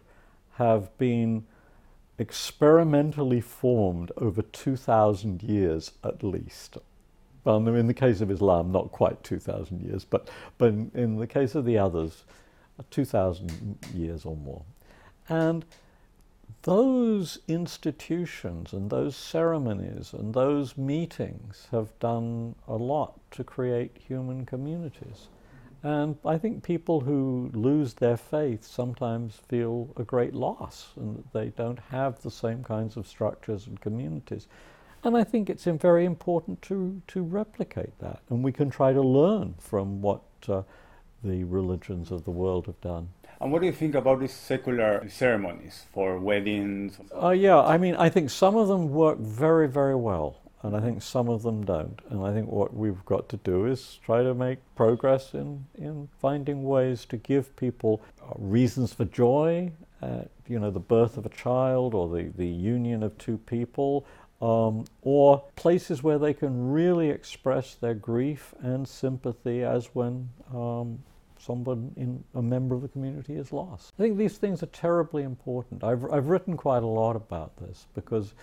have 0.54 0.98
been 0.98 1.46
experimentally 2.18 3.42
formed 3.42 4.12
over 4.18 4.42
2,000 4.42 5.44
years 5.44 5.92
at 6.02 6.24
least. 6.24 6.78
Well, 7.46 7.58
in 7.68 7.88
the 7.88 7.94
case 7.94 8.22
of 8.22 8.32
Islam, 8.32 8.72
not 8.72 8.92
quite 8.92 9.24
2,000 9.24 9.82
years, 9.82 10.04
but, 10.04 10.30
but 10.58 10.70
in 10.70 11.18
the 11.18 11.28
case 11.28 11.56
of 11.56 11.64
the 11.64 11.78
others, 11.78 12.26
2,000 12.90 13.78
years 13.94 14.26
or 14.26 14.36
more. 14.36 14.64
And 15.30 15.64
those 16.64 17.38
institutions 17.48 18.74
and 18.74 18.90
those 18.90 19.16
ceremonies 19.16 20.14
and 20.14 20.34
those 20.34 20.76
meetings 20.76 21.68
have 21.72 21.98
done 22.00 22.56
a 22.68 22.76
lot 22.76 23.20
to 23.32 23.44
create 23.44 23.96
human 24.08 24.46
communities. 24.46 25.28
And 25.84 26.18
I 26.26 26.40
think 26.40 26.64
people 26.64 27.02
who 27.02 27.52
lose 27.54 27.94
their 27.94 28.18
faith 28.18 28.64
sometimes 28.64 29.36
feel 29.48 29.90
a 29.98 30.04
great 30.04 30.34
loss 30.34 30.94
and 30.96 31.24
they 31.32 31.50
don't 31.50 31.80
have 31.92 32.24
the 32.24 32.32
same 32.32 32.64
kinds 32.64 32.98
of 32.98 33.08
structures 33.08 33.68
and 33.68 33.80
communities. 33.80 34.48
And 35.06 35.16
I 35.16 35.24
think 35.24 35.52
it's 35.52 35.66
very 35.66 36.04
important 36.04 36.64
to, 36.64 37.00
to 37.10 37.22
replicate 37.22 37.98
that. 38.00 38.22
And 38.32 38.44
we 38.44 38.52
can 38.52 38.72
try 38.72 38.92
to 38.92 39.02
learn 39.02 39.54
from 39.60 40.02
what 40.02 40.24
uh, 40.50 40.64
the 41.24 41.44
religions 41.44 42.12
of 42.12 42.26
the 42.26 42.32
world 42.32 42.66
have 42.66 42.82
done. 42.82 43.10
And 43.40 43.52
what 43.52 43.62
do 43.62 43.68
you 43.68 43.72
think 43.72 43.94
about 43.94 44.20
these 44.20 44.34
secular 44.34 45.08
ceremonies 45.08 45.86
for 45.94 46.18
weddings? 46.18 46.98
Uh, 47.22 47.30
yeah, 47.30 47.62
I 47.62 47.78
mean, 47.78 47.96
I 47.96 48.10
think 48.10 48.32
some 48.32 48.56
of 48.56 48.68
them 48.68 48.90
work 48.90 49.20
very, 49.20 49.68
very 49.68 49.96
well, 49.96 50.40
and 50.64 50.76
I 50.76 50.80
think 50.82 51.04
some 51.04 51.30
of 51.30 51.44
them 51.44 51.64
don't. 51.64 52.00
And 52.10 52.26
I 52.26 52.34
think 52.34 52.50
what 52.50 52.74
we've 52.74 53.06
got 53.06 53.30
to 53.30 53.38
do 53.38 53.68
is 53.68 54.00
try 54.04 54.24
to 54.24 54.34
make 54.34 54.58
progress 54.76 55.36
in, 55.36 55.66
in 55.78 56.10
finding 56.20 56.64
ways 56.64 57.06
to 57.06 57.18
give 57.18 57.56
people 57.56 58.02
uh, 58.24 58.34
reasons 58.38 58.92
for 58.92 59.06
joy, 59.06 59.72
uh, 60.02 60.22
you 60.48 60.58
know, 60.60 60.72
the 60.72 60.80
birth 60.80 61.18
of 61.18 61.28
a 61.28 61.30
child 61.30 61.94
or 61.94 62.10
the, 62.10 62.32
the 62.36 62.48
union 62.48 63.04
of 63.04 63.16
two 63.18 63.38
people, 63.38 64.06
um, 64.46 64.86
or 65.02 65.44
places 65.56 66.04
where 66.04 66.20
they 66.20 66.34
can 66.34 66.72
really 66.72 67.10
express 67.10 67.74
their 67.76 67.96
grief 67.96 68.54
and 68.62 68.88
sympathy 68.88 69.64
as 69.64 69.88
when 69.94 70.30
um, 70.54 71.00
someone 71.40 71.92
in 71.96 72.24
a 72.36 72.42
member 72.42 72.76
of 72.76 72.84
the 72.84 72.88
community 72.88 73.34
is 73.34 73.52
lost. 73.52 73.94
I 73.98 74.04
think 74.04 74.18
these 74.18 74.38
things 74.38 74.62
are 74.62 74.68
terribly 74.68 75.24
important. 75.24 75.84
I've, 75.84 76.06
I've 76.12 76.28
written 76.28 76.56
quite 76.58 76.84
a 76.84 76.88
lot 76.88 77.16
about 77.16 77.58
this 77.58 77.88
because 77.96 78.36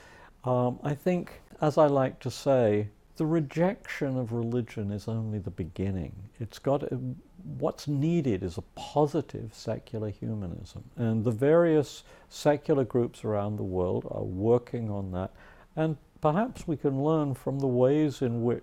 um, 0.45 0.81
I 0.83 0.93
think, 0.93 1.41
as 1.61 1.79
I 1.79 1.87
like 1.87 2.19
to 2.21 2.31
say, 2.31 2.89
the 3.17 3.27
rejection 3.27 4.19
of 4.19 4.33
religion 4.33 4.91
is 4.91 5.07
only 5.07 5.39
the 5.39 5.51
beginning. 5.51 6.13
It's 6.41 6.59
got 6.59 6.83
what's 7.59 7.87
needed 7.87 8.43
is 8.43 8.59
a 8.59 8.63
positive 8.75 9.53
secular 9.53 10.11
humanism, 10.11 10.83
and 10.97 11.23
the 11.23 11.31
various 11.31 12.05
secular 12.29 12.85
groups 12.85 13.25
around 13.25 13.57
the 13.57 13.63
world 13.63 14.07
are 14.11 14.25
working 14.25 14.91
on 14.91 15.13
that. 15.13 15.31
And 15.77 15.97
perhaps 16.21 16.67
we 16.67 16.77
can 16.77 17.03
learn 17.03 17.35
from 17.35 17.59
the 17.59 17.67
ways 17.67 18.23
in 18.23 18.43
which 18.43 18.63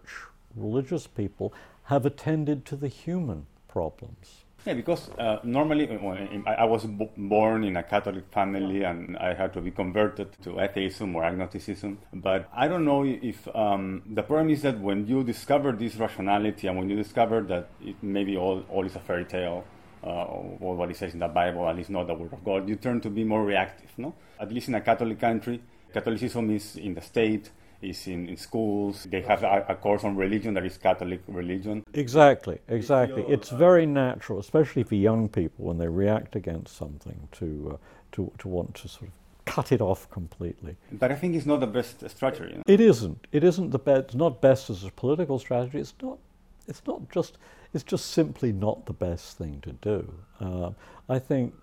religious 0.55 1.07
people 1.07 1.53
have 1.83 2.05
attended 2.05 2.65
to 2.65 2.75
the 2.75 2.87
human 2.87 3.47
problems. 3.67 4.45
Yeah, 4.65 4.73
because 4.73 5.09
uh, 5.11 5.39
normally 5.43 5.89
uh, 5.89 6.49
I 6.49 6.65
was 6.65 6.85
b- 6.85 7.09
born 7.15 7.63
in 7.63 7.77
a 7.77 7.83
Catholic 7.83 8.25
family 8.29 8.83
and 8.83 9.17
I 9.17 9.33
had 9.33 9.53
to 9.53 9.61
be 9.61 9.71
converted 9.71 10.35
to 10.43 10.59
atheism 10.59 11.15
or 11.15 11.23
agnosticism. 11.23 11.97
But 12.13 12.49
I 12.53 12.67
don't 12.67 12.83
know 12.83 13.05
if 13.05 13.47
um, 13.55 14.01
the 14.05 14.21
problem 14.21 14.49
is 14.49 14.61
that 14.63 14.77
when 14.77 15.07
you 15.07 15.23
discover 15.23 15.71
this 15.71 15.95
rationality 15.95 16.67
and 16.67 16.77
when 16.77 16.89
you 16.89 16.97
discover 16.97 17.41
that 17.43 17.69
it, 17.81 17.95
maybe 18.01 18.35
all, 18.35 18.63
all 18.69 18.85
is 18.85 18.95
a 18.95 18.99
fairy 18.99 19.25
tale, 19.25 19.63
uh, 20.03 20.07
or 20.07 20.75
what 20.75 20.89
it 20.89 20.97
says 20.97 21.13
in 21.13 21.19
the 21.19 21.27
Bible, 21.27 21.67
at 21.67 21.75
least 21.75 21.89
not 21.89 22.07
the 22.07 22.13
Word 22.13 22.33
of 22.33 22.43
God, 22.43 22.67
you 22.67 22.75
turn 22.75 23.01
to 23.01 23.09
be 23.09 23.23
more 23.23 23.43
reactive. 23.43 23.91
No, 23.97 24.13
at 24.39 24.51
least 24.51 24.67
in 24.67 24.75
a 24.75 24.81
Catholic 24.81 25.19
country, 25.19 25.61
Catholicism 25.93 26.49
is 26.51 26.75
in 26.75 26.93
the 26.93 27.01
state 27.01 27.51
is 27.81 28.07
in, 28.07 28.27
in 28.27 28.37
schools. 28.37 29.07
They 29.09 29.21
have 29.21 29.43
a, 29.43 29.65
a, 29.69 29.75
course 29.75 30.03
on 30.03 30.15
religion 30.15 30.53
that 30.55 30.65
is 30.65 30.77
Catholic 30.77 31.21
religion. 31.27 31.85
Exactly, 31.93 32.59
exactly. 32.67 33.23
It's 33.27 33.49
very 33.49 33.85
natural, 33.85 34.39
especially 34.39 34.83
for 34.83 34.95
young 34.95 35.29
people 35.29 35.65
when 35.65 35.77
they 35.77 35.87
react 35.87 36.35
against 36.35 36.75
something, 36.75 37.27
to 37.33 37.71
uh, 37.73 37.77
to 38.13 38.31
to 38.39 38.47
want 38.47 38.75
to 38.75 38.87
sort 38.87 39.03
of 39.03 39.13
cut 39.45 39.71
it 39.71 39.81
off 39.81 40.09
completely. 40.09 40.75
But 40.91 41.11
I 41.11 41.15
think 41.15 41.35
it's 41.35 41.45
not 41.45 41.59
the 41.59 41.67
best 41.67 42.07
strategy. 42.09 42.51
You 42.51 42.57
know? 42.57 42.63
It 42.67 42.81
isn't. 42.81 43.27
It 43.31 43.43
isn't 43.43 43.71
the 43.71 43.79
best. 43.79 44.05
It's 44.05 44.15
not 44.15 44.41
best 44.41 44.69
as 44.69 44.83
a 44.83 44.91
political 44.91 45.39
strategy. 45.39 45.79
It's 45.79 45.95
not. 46.01 46.19
It's 46.67 46.81
not 46.85 47.09
just. 47.09 47.37
It's 47.73 47.83
just 47.83 48.07
simply 48.11 48.51
not 48.51 48.87
the 48.87 48.93
best 48.93 49.37
thing 49.37 49.61
to 49.61 49.71
do. 49.73 50.13
Uh, 50.39 50.71
I 51.07 51.19
think 51.19 51.53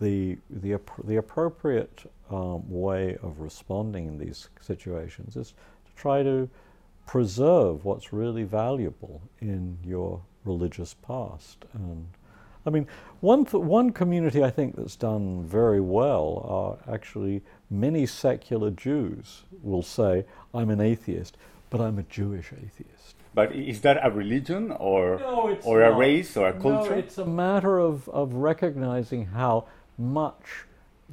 the 0.00 0.38
the 0.50 0.78
the 1.04 1.16
appropriate 1.16 2.10
um, 2.30 2.64
way 2.68 3.16
of 3.22 3.40
responding 3.40 4.06
in 4.06 4.18
these 4.18 4.48
situations 4.60 5.36
is 5.36 5.54
to 5.86 5.92
try 5.94 6.22
to 6.22 6.48
preserve 7.06 7.84
what's 7.84 8.12
really 8.12 8.42
valuable 8.42 9.22
in 9.40 9.78
your 9.84 10.20
religious 10.44 10.94
past. 10.94 11.64
And 11.72 12.08
I 12.66 12.70
mean, 12.70 12.86
one 13.20 13.44
th- 13.44 13.62
one 13.62 13.92
community 13.92 14.42
I 14.42 14.50
think 14.50 14.76
that's 14.76 14.96
done 14.96 15.44
very 15.44 15.80
well 15.80 16.44
are 16.48 16.92
actually 16.92 17.42
many 17.70 18.06
secular 18.06 18.70
Jews 18.70 19.44
will 19.62 19.82
say, 19.82 20.24
"I'm 20.52 20.70
an 20.70 20.80
atheist, 20.80 21.36
but 21.70 21.80
I'm 21.80 21.98
a 21.98 22.02
Jewish 22.02 22.52
atheist." 22.52 23.14
But 23.34 23.54
is 23.54 23.82
that 23.82 23.98
a 24.02 24.10
religion 24.10 24.72
or 24.72 25.18
no, 25.18 25.58
or 25.62 25.82
a 25.82 25.94
race 25.94 26.36
or 26.38 26.48
a 26.48 26.54
culture? 26.54 26.92
No, 26.92 26.96
it's 26.96 27.18
a 27.18 27.26
matter 27.26 27.78
of, 27.78 28.08
of 28.08 28.32
recognizing 28.32 29.26
how 29.26 29.66
much 29.98 30.64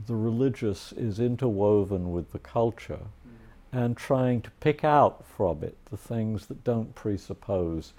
the 0.07 0.15
religious 0.15 0.91
is 0.93 1.19
interwoven 1.19 2.11
with 2.11 2.31
the 2.31 2.39
culture 2.39 2.99
mm. 2.99 3.31
and 3.71 3.95
trying 3.95 4.41
to 4.41 4.49
pick 4.59 4.83
out 4.83 5.23
from 5.25 5.63
it 5.63 5.77
the 5.91 5.97
things 5.97 6.47
that 6.47 6.63
don't 6.63 6.93
presuppose 6.95 7.93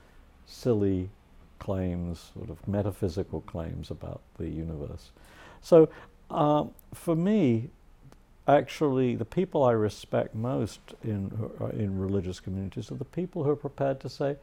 silly 0.47 1.09
claims, 1.59 2.31
sort 2.35 2.51
of 2.51 2.67
metaphysical 2.69 3.41
claims 3.43 3.91
about 3.91 4.21
the 4.39 4.49
universe. 4.49 5.11
So 5.63 5.89
uh, 6.31 6.65
for 6.93 7.17
me, 7.17 7.71
actually, 8.47 9.17
the 9.17 9.25
people 9.25 9.65
I 9.65 9.73
respect 9.73 10.35
most 10.35 10.81
in, 11.03 11.33
uh, 11.61 11.67
in 11.69 11.99
religious 11.99 12.41
communities 12.41 12.91
are 12.91 12.97
the 12.97 13.05
people 13.05 13.45
who 13.45 13.51
are 13.51 13.57
prepared 13.57 14.01
to 14.01 14.09
say, 14.09 14.37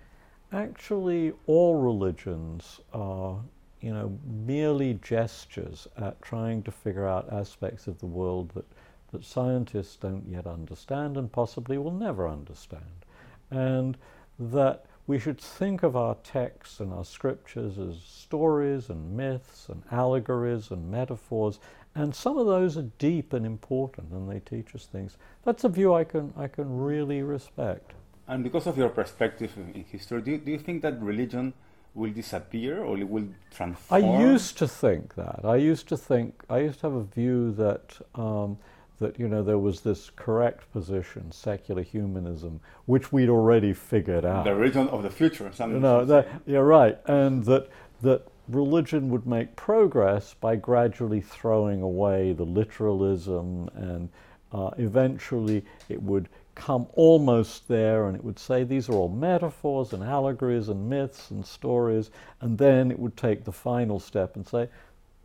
actually, 0.51 1.33
all 1.45 1.75
religions 1.75 2.79
are 2.93 3.37
you 3.81 3.93
know, 3.93 4.17
merely 4.45 4.99
gestures 5.01 5.87
at 5.97 6.21
trying 6.21 6.61
to 6.63 6.71
figure 6.71 7.07
out 7.07 7.33
aspects 7.33 7.87
of 7.87 7.99
the 7.99 8.05
world 8.05 8.51
that, 8.53 8.65
that 9.11 9.25
scientists 9.25 9.95
don't 9.95 10.27
yet 10.27 10.45
understand 10.45 11.17
and 11.17 11.31
possibly 11.31 11.77
will 11.77 11.91
never 11.91 12.27
understand. 12.27 13.05
And 13.49 13.97
that 14.39 14.85
we 15.07 15.19
should 15.19 15.41
think 15.41 15.83
of 15.83 15.95
our 15.95 16.15
texts 16.23 16.79
and 16.79 16.93
our 16.93 17.03
scriptures 17.03 17.79
as 17.79 18.01
stories 18.01 18.89
and 18.89 19.17
myths 19.17 19.67
and 19.67 19.81
allegories 19.91 20.69
and 20.71 20.89
metaphors, 20.89 21.59
and 21.95 22.15
some 22.15 22.37
of 22.37 22.45
those 22.45 22.77
are 22.77 22.89
deep 22.99 23.33
and 23.33 23.45
important 23.45 24.11
and 24.11 24.29
they 24.29 24.39
teach 24.39 24.73
us 24.75 24.85
things. 24.85 25.17
That's 25.43 25.63
a 25.63 25.69
view 25.69 25.93
I 25.93 26.03
can, 26.03 26.33
I 26.37 26.47
can 26.47 26.77
really 26.77 27.23
respect. 27.23 27.93
And 28.27 28.43
because 28.43 28.67
of 28.67 28.77
your 28.77 28.89
perspective 28.89 29.51
in 29.57 29.83
history, 29.83 30.21
do 30.21 30.31
you, 30.31 30.37
do 30.37 30.51
you 30.51 30.59
think 30.59 30.83
that 30.83 31.01
religion 31.01 31.53
will 31.93 32.11
disappear 32.11 32.83
or 32.83 32.97
it 32.97 33.09
will 33.09 33.27
transform? 33.51 34.03
I 34.03 34.21
used 34.21 34.57
to 34.59 34.67
think 34.67 35.15
that. 35.15 35.41
I 35.43 35.55
used 35.55 35.87
to 35.89 35.97
think, 35.97 36.43
I 36.49 36.59
used 36.59 36.79
to 36.81 36.87
have 36.87 36.95
a 36.95 37.03
view 37.03 37.51
that 37.53 37.97
um, 38.15 38.57
that 38.99 39.19
you 39.19 39.27
know 39.27 39.43
there 39.43 39.57
was 39.57 39.81
this 39.81 40.11
correct 40.15 40.71
position, 40.71 41.31
secular 41.31 41.81
humanism, 41.81 42.61
which 42.85 43.11
we'd 43.11 43.29
already 43.29 43.73
figured 43.73 44.23
out. 44.23 44.45
The 44.45 44.55
religion 44.55 44.87
of 44.89 45.03
the 45.03 45.09
future. 45.09 45.51
Something 45.53 45.81
no, 45.81 46.05
that, 46.05 46.27
you're 46.45 46.65
right, 46.65 46.97
and 47.07 47.43
that 47.45 47.67
that 48.03 48.27
religion 48.47 49.09
would 49.09 49.25
make 49.25 49.55
progress 49.55 50.35
by 50.39 50.55
gradually 50.55 51.21
throwing 51.21 51.81
away 51.81 52.33
the 52.33 52.45
literalism, 52.45 53.69
and 53.75 54.09
uh, 54.51 54.69
eventually 54.77 55.65
it 55.89 56.01
would 56.01 56.29
come 56.61 56.85
almost 56.93 57.67
there, 57.67 58.05
and 58.05 58.15
it 58.15 58.23
would 58.23 58.37
say 58.37 58.63
these 58.63 58.87
are 58.87 58.93
all 58.93 59.09
metaphors 59.09 59.93
and 59.93 60.03
allegories 60.03 60.69
and 60.69 60.87
myths 60.87 61.31
and 61.31 61.43
stories, 61.43 62.11
and 62.39 62.55
then 62.55 62.91
it 62.91 62.99
would 62.99 63.17
take 63.17 63.43
the 63.43 63.51
final 63.51 63.99
step 63.99 64.35
and 64.35 64.47
say, 64.47 64.69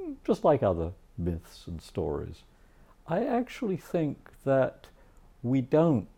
hmm, 0.00 0.12
just 0.26 0.44
like 0.44 0.62
other 0.62 0.92
myths 1.18 1.66
and 1.66 1.82
stories. 1.82 2.42
I 3.06 3.26
actually 3.26 3.76
think 3.76 4.30
that 4.44 4.86
we 5.42 5.60
don't, 5.60 6.08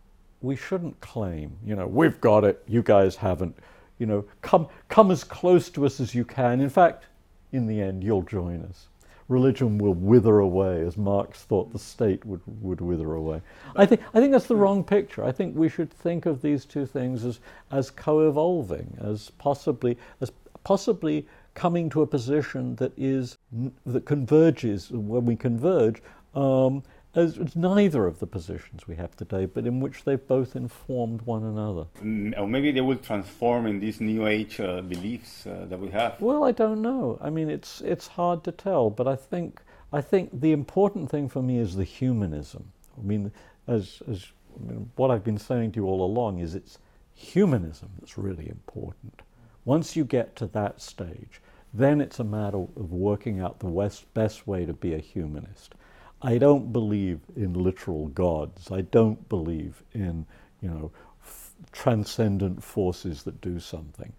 we 0.40 0.54
shouldn't 0.54 1.00
claim, 1.00 1.58
you 1.66 1.74
know, 1.74 1.88
we've 1.88 2.20
got 2.20 2.44
it, 2.44 2.62
you 2.68 2.84
guys 2.84 3.16
haven't. 3.16 3.56
You 3.98 4.06
know, 4.06 4.24
come, 4.40 4.68
come 4.88 5.10
as 5.10 5.24
close 5.24 5.68
to 5.70 5.84
us 5.84 5.98
as 5.98 6.14
you 6.14 6.24
can. 6.24 6.60
In 6.60 6.70
fact, 6.70 7.06
in 7.50 7.66
the 7.66 7.82
end, 7.82 8.04
you'll 8.04 8.22
join 8.22 8.62
us. 8.62 8.86
Religion 9.28 9.76
will 9.76 9.94
wither 9.94 10.38
away, 10.38 10.80
as 10.80 10.96
Marx 10.96 11.42
thought 11.42 11.72
the 11.72 11.78
state 11.78 12.24
would, 12.24 12.40
would 12.62 12.80
wither 12.80 13.12
away. 13.12 13.42
I 13.76 13.84
think, 13.84 14.00
I 14.14 14.20
think 14.20 14.32
that's 14.32 14.46
the 14.46 14.56
wrong 14.56 14.82
picture. 14.82 15.22
I 15.24 15.32
think 15.32 15.54
we 15.54 15.68
should 15.68 15.92
think 15.92 16.24
of 16.24 16.40
these 16.40 16.64
two 16.64 16.86
things 16.86 17.24
as, 17.24 17.40
as 17.70 17.90
co-evolving, 17.90 18.96
as 19.00 19.30
possibly, 19.38 19.98
as 20.20 20.32
possibly 20.64 21.26
coming 21.54 21.90
to 21.90 22.02
a 22.02 22.06
position 22.06 22.76
that 22.76 22.92
is 22.96 23.36
that 23.84 24.06
converges 24.06 24.90
when 24.90 25.26
we 25.26 25.34
converge 25.34 26.00
um, 26.34 26.82
as 27.14 27.56
neither 27.56 28.06
of 28.06 28.18
the 28.18 28.26
positions 28.26 28.86
we 28.86 28.96
have 28.96 29.16
today, 29.16 29.46
but 29.46 29.66
in 29.66 29.80
which 29.80 30.04
they've 30.04 30.26
both 30.26 30.54
informed 30.54 31.22
one 31.22 31.42
another. 31.42 31.86
Mm, 32.02 32.38
or 32.38 32.46
maybe 32.46 32.70
they 32.70 32.80
will 32.80 32.96
transform 32.96 33.66
in 33.66 33.80
these 33.80 34.00
new 34.00 34.26
age 34.26 34.60
uh, 34.60 34.82
beliefs 34.82 35.46
uh, 35.46 35.66
that 35.68 35.80
we 35.80 35.88
have. 35.90 36.20
Well, 36.20 36.44
I 36.44 36.52
don't 36.52 36.82
know. 36.82 37.18
I 37.20 37.30
mean, 37.30 37.50
it's 37.50 37.80
it's 37.80 38.08
hard 38.08 38.44
to 38.44 38.52
tell, 38.52 38.90
but 38.90 39.08
I 39.08 39.16
think 39.16 39.60
I 39.92 40.00
think 40.00 40.40
the 40.40 40.52
important 40.52 41.10
thing 41.10 41.28
for 41.28 41.42
me 41.42 41.58
is 41.58 41.76
the 41.76 41.84
humanism. 41.84 42.72
I 42.98 43.02
mean, 43.02 43.32
as 43.66 44.02
as 44.10 44.26
I 44.56 44.70
mean, 44.70 44.90
what 44.96 45.10
I've 45.10 45.24
been 45.24 45.38
saying 45.38 45.72
to 45.72 45.80
you 45.80 45.86
all 45.86 46.04
along 46.04 46.40
is 46.40 46.54
it's 46.54 46.78
humanism 47.14 47.90
that's 47.98 48.18
really 48.18 48.48
important. 48.48 49.22
Once 49.64 49.96
you 49.96 50.04
get 50.04 50.36
to 50.36 50.46
that 50.46 50.80
stage, 50.80 51.40
then 51.74 52.00
it's 52.00 52.18
a 52.18 52.24
matter 52.24 52.58
of 52.58 52.92
working 52.92 53.40
out 53.40 53.58
the 53.58 54.04
best 54.14 54.46
way 54.46 54.64
to 54.64 54.72
be 54.72 54.94
a 54.94 54.98
humanist. 54.98 55.74
I 56.20 56.38
don't 56.38 56.72
believe 56.72 57.20
in 57.36 57.54
literal 57.54 58.08
gods. 58.08 58.70
I 58.72 58.80
don't 58.80 59.28
believe 59.28 59.82
in, 59.92 60.26
you 60.60 60.68
know, 60.68 60.90
f- 61.22 61.52
transcendent 61.72 62.62
forces 62.62 63.22
that 63.22 63.40
do 63.40 63.60
something. 63.60 64.12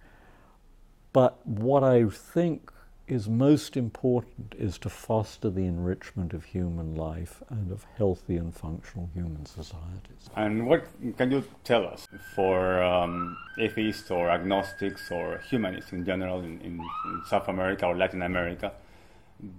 But 1.12 1.46
what 1.46 1.84
I 1.84 2.06
think 2.06 2.72
is 3.10 3.28
most 3.28 3.76
important 3.76 4.54
is 4.58 4.78
to 4.78 4.88
foster 4.90 5.50
the 5.50 5.66
enrichment 5.66 6.32
of 6.32 6.44
human 6.46 6.96
life 6.96 7.42
and 7.50 7.72
of 7.72 7.86
healthy 7.98 8.38
and 8.38 8.54
functional 8.54 9.10
human 9.14 9.46
societies. 9.46 10.30
And 10.36 10.68
what 10.68 10.86
can 11.18 11.32
you 11.32 11.44
tell 11.64 11.88
us 11.88 12.08
for 12.36 12.82
um, 12.84 13.36
atheists 13.60 14.12
or 14.12 14.30
agnostics 14.30 15.12
or 15.12 15.42
humanists 15.50 15.92
in 15.92 16.06
general 16.06 16.40
in, 16.42 16.62
in, 16.62 16.80
in 17.06 17.22
South 17.28 17.48
America 17.48 17.88
or 17.88 17.98
Latin 17.98 18.22
America? 18.22 18.72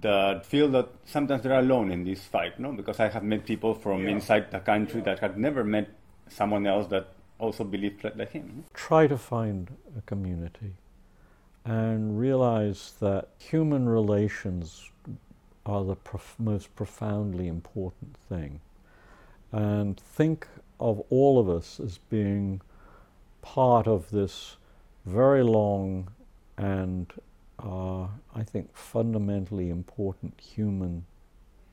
That 0.01 0.45
feel 0.45 0.67
that 0.69 0.89
sometimes 1.05 1.41
they're 1.43 1.59
alone 1.59 1.91
in 1.91 2.03
this 2.03 2.23
fight, 2.23 2.59
no? 2.59 2.71
Because 2.71 2.99
I 2.99 3.09
have 3.09 3.23
met 3.23 3.45
people 3.45 3.73
from 3.73 4.03
yeah. 4.03 4.11
inside 4.11 4.51
the 4.51 4.59
country 4.59 4.99
yeah. 4.99 5.05
that 5.05 5.19
had 5.19 5.37
never 5.37 5.63
met 5.63 5.89
someone 6.29 6.67
else 6.67 6.87
that 6.87 7.07
also 7.39 7.63
believed 7.63 8.03
like 8.03 8.31
him. 8.31 8.63
Try 8.73 9.07
to 9.07 9.17
find 9.17 9.75
a 9.97 10.01
community 10.01 10.73
and 11.65 12.19
realize 12.19 12.93
that 12.99 13.29
human 13.37 13.89
relations 13.89 14.89
are 15.65 15.83
the 15.83 15.95
prof- 15.95 16.35
most 16.39 16.75
profoundly 16.75 17.47
important 17.47 18.15
thing. 18.29 18.61
And 19.51 19.99
think 19.99 20.47
of 20.79 21.01
all 21.09 21.39
of 21.39 21.49
us 21.49 21.79
as 21.79 21.97
being 21.97 22.61
part 23.41 23.87
of 23.87 24.11
this 24.11 24.57
very 25.05 25.43
long 25.43 26.09
and 26.57 27.11
are, 27.63 28.09
I 28.35 28.43
think, 28.43 28.75
fundamentally 28.75 29.69
important 29.69 30.39
human 30.39 31.05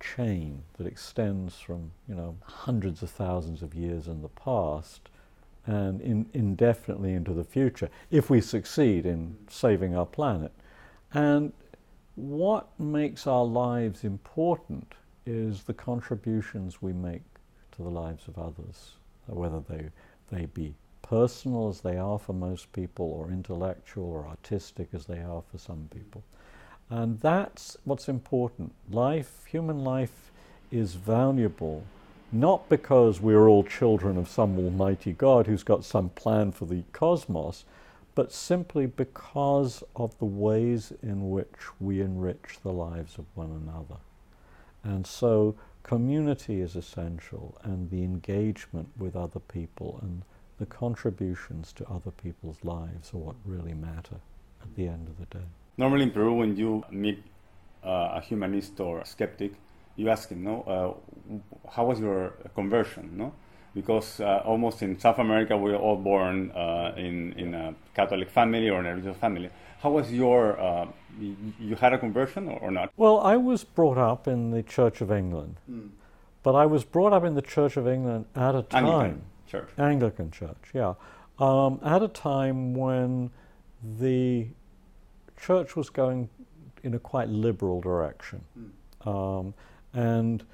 chain 0.00 0.62
that 0.76 0.86
extends 0.86 1.58
from, 1.58 1.90
you 2.08 2.14
know, 2.14 2.36
hundreds 2.42 3.02
of 3.02 3.10
thousands 3.10 3.62
of 3.62 3.74
years 3.74 4.06
in 4.06 4.22
the 4.22 4.28
past 4.28 5.08
and 5.66 6.00
in, 6.00 6.26
indefinitely 6.32 7.12
into 7.12 7.34
the 7.34 7.44
future, 7.44 7.90
if 8.10 8.30
we 8.30 8.40
succeed 8.40 9.04
in 9.04 9.36
saving 9.48 9.94
our 9.94 10.06
planet. 10.06 10.52
And 11.12 11.52
what 12.14 12.68
makes 12.78 13.26
our 13.26 13.44
lives 13.44 14.04
important 14.04 14.94
is 15.26 15.62
the 15.62 15.74
contributions 15.74 16.80
we 16.80 16.92
make 16.92 17.22
to 17.72 17.82
the 17.82 17.90
lives 17.90 18.28
of 18.28 18.38
others, 18.38 18.92
whether 19.26 19.60
they, 19.60 19.90
they 20.30 20.46
be 20.46 20.74
personal 21.08 21.68
as 21.68 21.80
they 21.80 21.96
are 21.96 22.18
for 22.18 22.34
most 22.34 22.70
people, 22.72 23.06
or 23.06 23.30
intellectual 23.30 24.04
or 24.04 24.26
artistic 24.26 24.88
as 24.92 25.06
they 25.06 25.20
are 25.20 25.42
for 25.50 25.56
some 25.58 25.88
people. 25.90 26.22
And 26.90 27.18
that's 27.20 27.76
what's 27.84 28.08
important. 28.08 28.72
Life, 28.90 29.46
human 29.46 29.84
life, 29.84 30.30
is 30.70 30.94
valuable 30.94 31.84
not 32.30 32.68
because 32.68 33.22
we're 33.22 33.48
all 33.48 33.64
children 33.64 34.18
of 34.18 34.28
some 34.28 34.58
almighty 34.58 35.12
God 35.12 35.46
who's 35.46 35.62
got 35.62 35.82
some 35.82 36.10
plan 36.10 36.52
for 36.52 36.66
the 36.66 36.82
cosmos, 36.92 37.64
but 38.14 38.32
simply 38.32 38.84
because 38.84 39.82
of 39.96 40.18
the 40.18 40.26
ways 40.26 40.92
in 41.02 41.30
which 41.30 41.54
we 41.80 42.02
enrich 42.02 42.58
the 42.62 42.72
lives 42.72 43.16
of 43.16 43.24
one 43.34 43.50
another. 43.50 44.00
And 44.84 45.06
so 45.06 45.54
community 45.82 46.60
is 46.60 46.76
essential, 46.76 47.56
and 47.62 47.90
the 47.90 48.02
engagement 48.02 48.90
with 48.98 49.16
other 49.16 49.40
people 49.40 49.98
and 50.02 50.22
the 50.58 50.66
contributions 50.66 51.72
to 51.72 51.86
other 51.88 52.10
people's 52.10 52.58
lives 52.64 53.12
are 53.14 53.18
what 53.18 53.36
really 53.44 53.74
matter 53.74 54.16
at 54.62 54.74
the 54.74 54.86
end 54.86 55.08
of 55.08 55.18
the 55.18 55.38
day. 55.38 55.44
Normally 55.76 56.02
in 56.02 56.10
Peru, 56.10 56.34
when 56.34 56.56
you 56.56 56.84
meet 56.90 57.22
uh, 57.84 58.18
a 58.18 58.20
humanist 58.20 58.80
or 58.80 59.00
a 59.00 59.06
skeptic, 59.06 59.52
you 59.96 60.08
ask 60.10 60.28
him, 60.28 60.44
no, 60.44 60.62
uh, 60.62 61.70
how 61.70 61.86
was 61.86 62.00
your 62.00 62.34
conversion, 62.54 63.10
no? 63.16 63.32
Because 63.74 64.20
uh, 64.20 64.42
almost 64.44 64.82
in 64.82 64.98
South 64.98 65.18
America, 65.18 65.56
we're 65.56 65.76
all 65.76 65.96
born 65.96 66.50
uh, 66.52 66.92
in, 66.96 67.32
in 67.34 67.54
a 67.54 67.74
Catholic 67.94 68.28
family 68.28 68.68
or 68.68 68.80
an 68.80 68.86
a 68.86 68.94
religious 68.94 69.16
family. 69.16 69.50
How 69.80 69.90
was 69.90 70.12
your, 70.12 70.60
uh, 70.60 70.88
you 71.20 71.76
had 71.76 71.92
a 71.92 71.98
conversion 71.98 72.48
or, 72.48 72.58
or, 72.58 72.70
not? 72.72 72.92
Well, 72.96 73.20
I 73.20 73.36
was 73.36 73.62
brought 73.62 73.98
up 73.98 74.26
in 74.26 74.50
the 74.50 74.64
Church 74.64 75.00
of 75.00 75.12
England, 75.12 75.56
mm. 75.70 75.90
but 76.42 76.56
I 76.56 76.66
was 76.66 76.82
brought 76.82 77.12
up 77.12 77.22
in 77.22 77.34
the 77.34 77.42
Church 77.42 77.76
of 77.76 77.86
England 77.86 78.24
at 78.34 78.56
a 78.56 78.62
time. 78.62 78.84
Anglican 78.84 79.22
church. 79.48 79.68
Anglican 79.78 80.30
church, 80.30 80.70
yeah. 80.72 80.94
Um, 81.38 81.80
at 81.84 82.02
a 82.02 82.08
time 82.08 82.74
when 82.74 83.30
the 84.00 84.48
church 85.40 85.76
was 85.76 85.88
going 85.90 86.28
in 86.82 86.94
a 86.94 86.98
quite 86.98 87.28
liberal 87.28 87.80
direction. 87.80 88.44
Mm. 88.58 88.68
Um, 89.08 89.54
and 89.92 90.44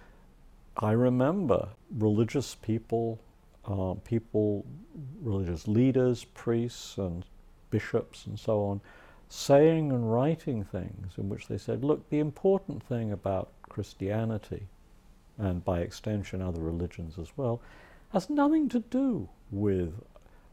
I 0.77 0.93
remember 0.93 1.69
religious 1.99 2.55
people, 2.55 3.19
uh, 3.67 3.95
people, 4.05 4.65
religious 5.23 5.67
leaders, 5.67 6.25
priests, 6.25 6.99
and 6.99 7.25
bishops, 7.71 8.27
and 8.27 8.39
so 8.39 8.63
on, 8.65 8.81
saying 9.29 9.91
and 9.91 10.13
writing 10.13 10.65
things 10.65 11.15
in 11.17 11.29
which 11.29 11.49
they 11.49 11.59
said, 11.59 11.83
look, 11.83 12.09
the 12.11 12.19
important 12.19 12.83
thing 12.83 13.13
about 13.13 13.51
Christianity, 13.69 14.69
and 15.39 15.65
by 15.65 15.81
extension 15.81 16.41
other 16.41 16.61
religions 16.61 17.19
as 17.19 17.29
well, 17.37 17.61
has 18.15 18.31
nothing 18.31 18.69
to 18.69 18.79
do 18.79 19.29
with, 19.51 19.93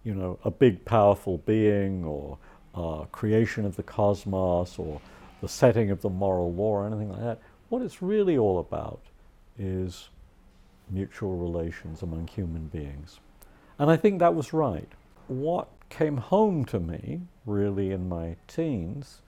you 0.04 0.16
know, 0.16 0.40
a 0.44 0.50
big 0.50 0.84
powerful 0.84 1.38
being 1.38 2.04
or 2.04 2.40
uh, 2.74 3.04
creation 3.12 3.66
of 3.66 3.76
the 3.76 3.84
cosmos 3.84 4.80
or 4.80 5.00
the 5.42 5.48
setting 5.48 5.92
of 5.92 6.02
the 6.02 6.10
moral 6.10 6.52
law 6.52 6.72
or 6.72 6.88
anything 6.88 7.12
like 7.12 7.22
that. 7.22 7.40
What 7.70 7.84
it's 7.84 8.02
really 8.02 8.36
all 8.36 8.58
about 8.58 9.00
is 9.60 10.10
mutual 10.90 11.38
relations 11.38 12.02
among 12.02 12.28
human 12.28 12.66
beings. 12.66 13.20
And 13.78 13.92
I 13.92 13.96
think 13.96 14.18
that 14.20 14.34
was 14.34 14.54
right. 14.54 14.90
What 15.28 15.70
came 15.90 16.18
home 16.18 16.66
to 16.66 16.80
me, 16.80 17.22
really, 17.46 17.92
in 17.92 18.10
my 18.10 18.38
teens, 18.48 19.22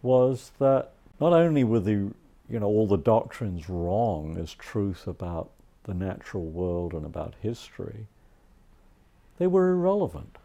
was 0.00 0.50
that 0.60 0.92
not 1.20 1.34
only 1.34 1.62
were 1.62 1.80
the, 1.80 2.10
you 2.48 2.58
know, 2.58 2.66
all 2.66 2.86
the 2.86 2.96
doctrines 2.96 3.68
wrong 3.68 4.38
as 4.38 4.54
truth 4.54 5.06
about 5.06 5.50
the 5.86 5.94
natural 5.94 6.44
world 6.44 6.92
and 6.92 7.04
about 7.04 7.34
history, 7.40 8.06
they 9.38 9.46
were 9.46 9.72
irrelevant. 9.72 10.36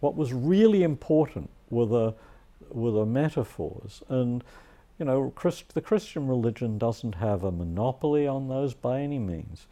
What 0.00 0.16
was 0.16 0.32
really 0.32 0.82
important 0.82 1.50
were 1.70 1.86
the, 1.86 2.14
were 2.70 2.90
the 2.90 3.06
metaphors. 3.06 4.02
And, 4.08 4.44
you 4.98 5.04
know, 5.04 5.32
Christ, 5.34 5.74
the 5.74 5.80
Christian 5.80 6.28
religion 6.28 6.78
doesn't 6.78 7.16
have 7.16 7.44
a 7.44 7.50
monopoly 7.52 8.26
on 8.26 8.48
those 8.48 8.74
by 8.74 9.00
any 9.00 9.18
means. 9.18 9.66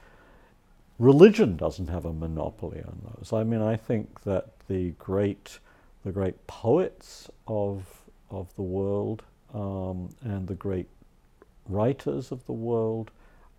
religion 1.01 1.57
doesn't 1.57 1.89
have 1.89 2.05
a 2.05 2.13
monopoly 2.13 2.83
on 2.83 3.01
those. 3.17 3.33
I 3.33 3.43
mean, 3.43 3.63
I 3.63 3.75
think 3.75 4.23
that 4.23 4.51
the 4.69 4.91
great, 4.93 5.59
the 6.05 6.13
great 6.13 6.47
poets 6.47 7.29
of 7.49 7.85
of 8.31 8.55
the 8.55 8.63
world 8.63 9.25
um, 9.53 10.09
and 10.23 10.47
the 10.47 10.55
great 10.55 10.87
writers 11.69 12.31
of 12.31 12.47
the 12.47 12.53
world 12.53 13.11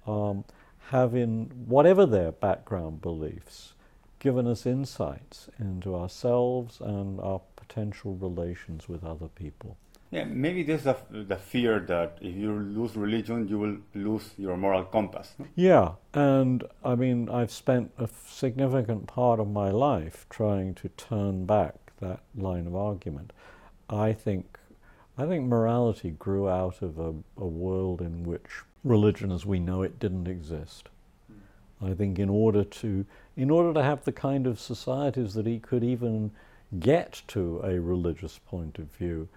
um, 0.08 0.46
have, 0.90 1.16
in 1.16 1.52
whatever 1.68 2.06
their 2.06 2.32
background 2.32 3.02
beliefs, 3.02 3.74
given 4.20 4.48
us 4.48 4.66
insights 4.66 5.50
into 5.60 5.96
ourselves 5.96 6.80
and 6.80 7.20
our 7.22 7.42
potential 7.56 8.16
relations 8.16 8.90
with 8.90 9.04
other 9.04 9.28
people. 9.28 9.78
Yeah, 10.12 10.26
maybe 10.26 10.64
there's 10.64 10.84
the, 10.84 10.98
the 11.10 11.38
fear 11.38 11.80
that 11.80 12.18
if 12.20 12.36
you 12.36 12.52
lose 12.52 12.98
religion, 12.98 13.48
you 13.48 13.58
will 13.58 13.78
lose 13.96 14.32
your 14.38 14.58
moral 14.58 14.84
compass. 14.84 15.34
Yeah, 15.56 15.94
and 16.14 16.66
I 16.84 16.96
mean, 16.96 17.30
I've 17.30 17.52
spent 17.52 17.92
a 17.98 18.10
significant 18.28 19.08
part 19.08 19.40
of 19.40 19.50
my 19.50 19.70
life 19.72 20.26
trying 20.30 20.76
to 20.76 20.90
turn 20.90 21.46
back 21.46 21.76
that 22.02 22.20
line 22.36 22.68
of 22.68 22.76
argument. 22.76 23.32
I 23.90 24.12
think, 24.12 24.60
I 25.18 25.26
think 25.26 25.46
morality 25.46 26.12
grew 26.12 26.50
out 26.50 26.82
of 26.82 27.00
a, 27.00 27.14
a 27.38 27.48
world 27.48 28.02
in 28.02 28.24
which 28.24 28.64
religion 28.84 29.32
as 29.32 29.46
we 29.46 29.60
know 29.60 29.82
it 29.82 30.00
didn't 30.00 30.28
exist. 30.28 30.90
I 31.82 31.94
think 31.94 32.20
in 32.20 32.30
order 32.30 32.64
to, 32.64 33.06
in 33.36 33.50
order 33.50 33.74
to 33.74 33.84
have 33.84 34.04
the 34.04 34.12
kind 34.12 34.46
of 34.46 34.60
societies 34.60 35.34
that 35.34 35.48
he 35.48 35.60
could 35.60 35.84
even 35.84 36.32
get 36.80 37.22
to 37.30 37.62
a 37.64 37.80
religious 37.80 38.40
point 38.46 38.78
of 38.80 38.86
view, 38.86 39.28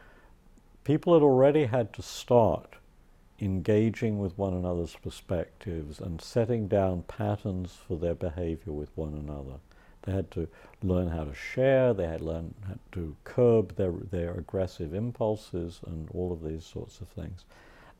people 0.85 1.14
had 1.14 1.22
already 1.22 1.64
had 1.64 1.92
to 1.94 2.02
start 2.02 2.76
engaging 3.40 4.18
with 4.18 4.38
one 4.38 4.54
another's 4.54 4.96
perspectives 5.02 6.00
and 6.00 6.20
setting 6.20 6.68
down 6.68 7.02
patterns 7.02 7.76
for 7.87 7.96
their 7.98 8.14
behavior 8.14 8.72
with 8.72 8.90
one 8.94 9.14
another. 9.14 9.59
They 10.02 10.12
had 10.12 10.30
to 10.33 10.48
learn 10.83 11.09
how 11.09 11.24
to 11.24 11.35
share, 11.35 11.94
they 11.94 12.07
had 12.07 12.20
learned 12.20 12.54
how 12.68 12.74
to 12.92 13.16
curb 13.24 13.76
their, 13.76 13.92
their 13.92 14.35
aggressive 14.35 14.94
impulses 14.94 15.80
and 15.87 16.09
all 16.12 16.30
of 16.30 16.44
these 16.44 16.64
sorts 16.64 17.00
of 17.00 17.09
things. 17.09 17.44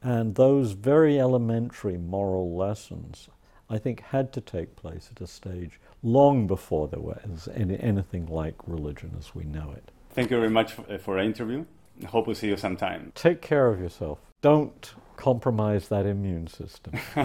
And 0.04 0.34
those 0.34 0.72
very 0.72 1.18
elementary 1.18 1.96
moral 1.96 2.54
lessons, 2.54 3.30
I 3.70 3.78
think, 3.78 4.02
had 4.02 4.34
to 4.34 4.42
take 4.42 4.76
place 4.76 5.08
at 5.10 5.22
a 5.22 5.26
stage 5.26 5.80
long 6.02 6.46
before 6.46 6.88
there 6.88 7.00
was 7.00 7.48
any, 7.54 7.80
anything 7.80 8.26
like 8.26 8.56
religion 8.66 9.12
as 9.18 9.34
we 9.34 9.44
know 9.44 9.72
it. 9.74 9.90
Thank 10.10 10.30
you 10.30 10.36
very 10.36 10.50
much 10.50 10.74
for, 10.74 10.84
uh, 10.92 10.98
for 10.98 11.16
the 11.16 11.22
interview. 11.24 11.64
Hope 12.08 12.26
to 12.26 12.34
see 12.34 12.48
you 12.48 12.58
sometime. 12.58 13.12
Take 13.14 13.40
care 13.40 13.68
of 13.68 13.80
yourself. 13.80 14.18
Don't 14.42 14.94
compromise 15.16 15.88
that 15.88 16.04
immune 16.04 16.48
system. 16.48 16.92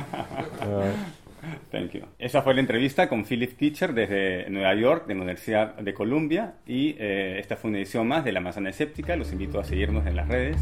Thank 1.71 1.93
you. 1.95 2.05
Esa 2.17 2.41
fue 2.41 2.53
la 2.53 2.61
entrevista 2.61 3.09
con 3.09 3.25
Philip 3.25 3.57
Kitcher 3.57 3.93
desde 3.93 4.49
Nueva 4.49 4.73
York, 4.75 5.05
de 5.05 5.15
la 5.15 5.21
Universidad 5.21 5.75
de 5.75 5.93
Columbia. 5.93 6.55
Y 6.65 6.95
eh, 6.97 7.39
esta 7.39 7.57
fue 7.57 7.71
una 7.71 7.79
edición 7.79 8.07
más 8.07 8.23
de 8.23 8.31
La 8.31 8.39
Manzana 8.39 8.69
Escéptica. 8.69 9.17
Los 9.17 9.33
invito 9.33 9.59
a 9.59 9.65
seguirnos 9.65 10.05
en 10.05 10.15
las 10.15 10.29
redes 10.29 10.57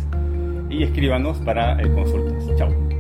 y 0.70 0.84
escríbanos 0.84 1.38
para 1.40 1.82
eh, 1.82 1.92
consultas. 1.94 2.44
Chao. 2.58 2.97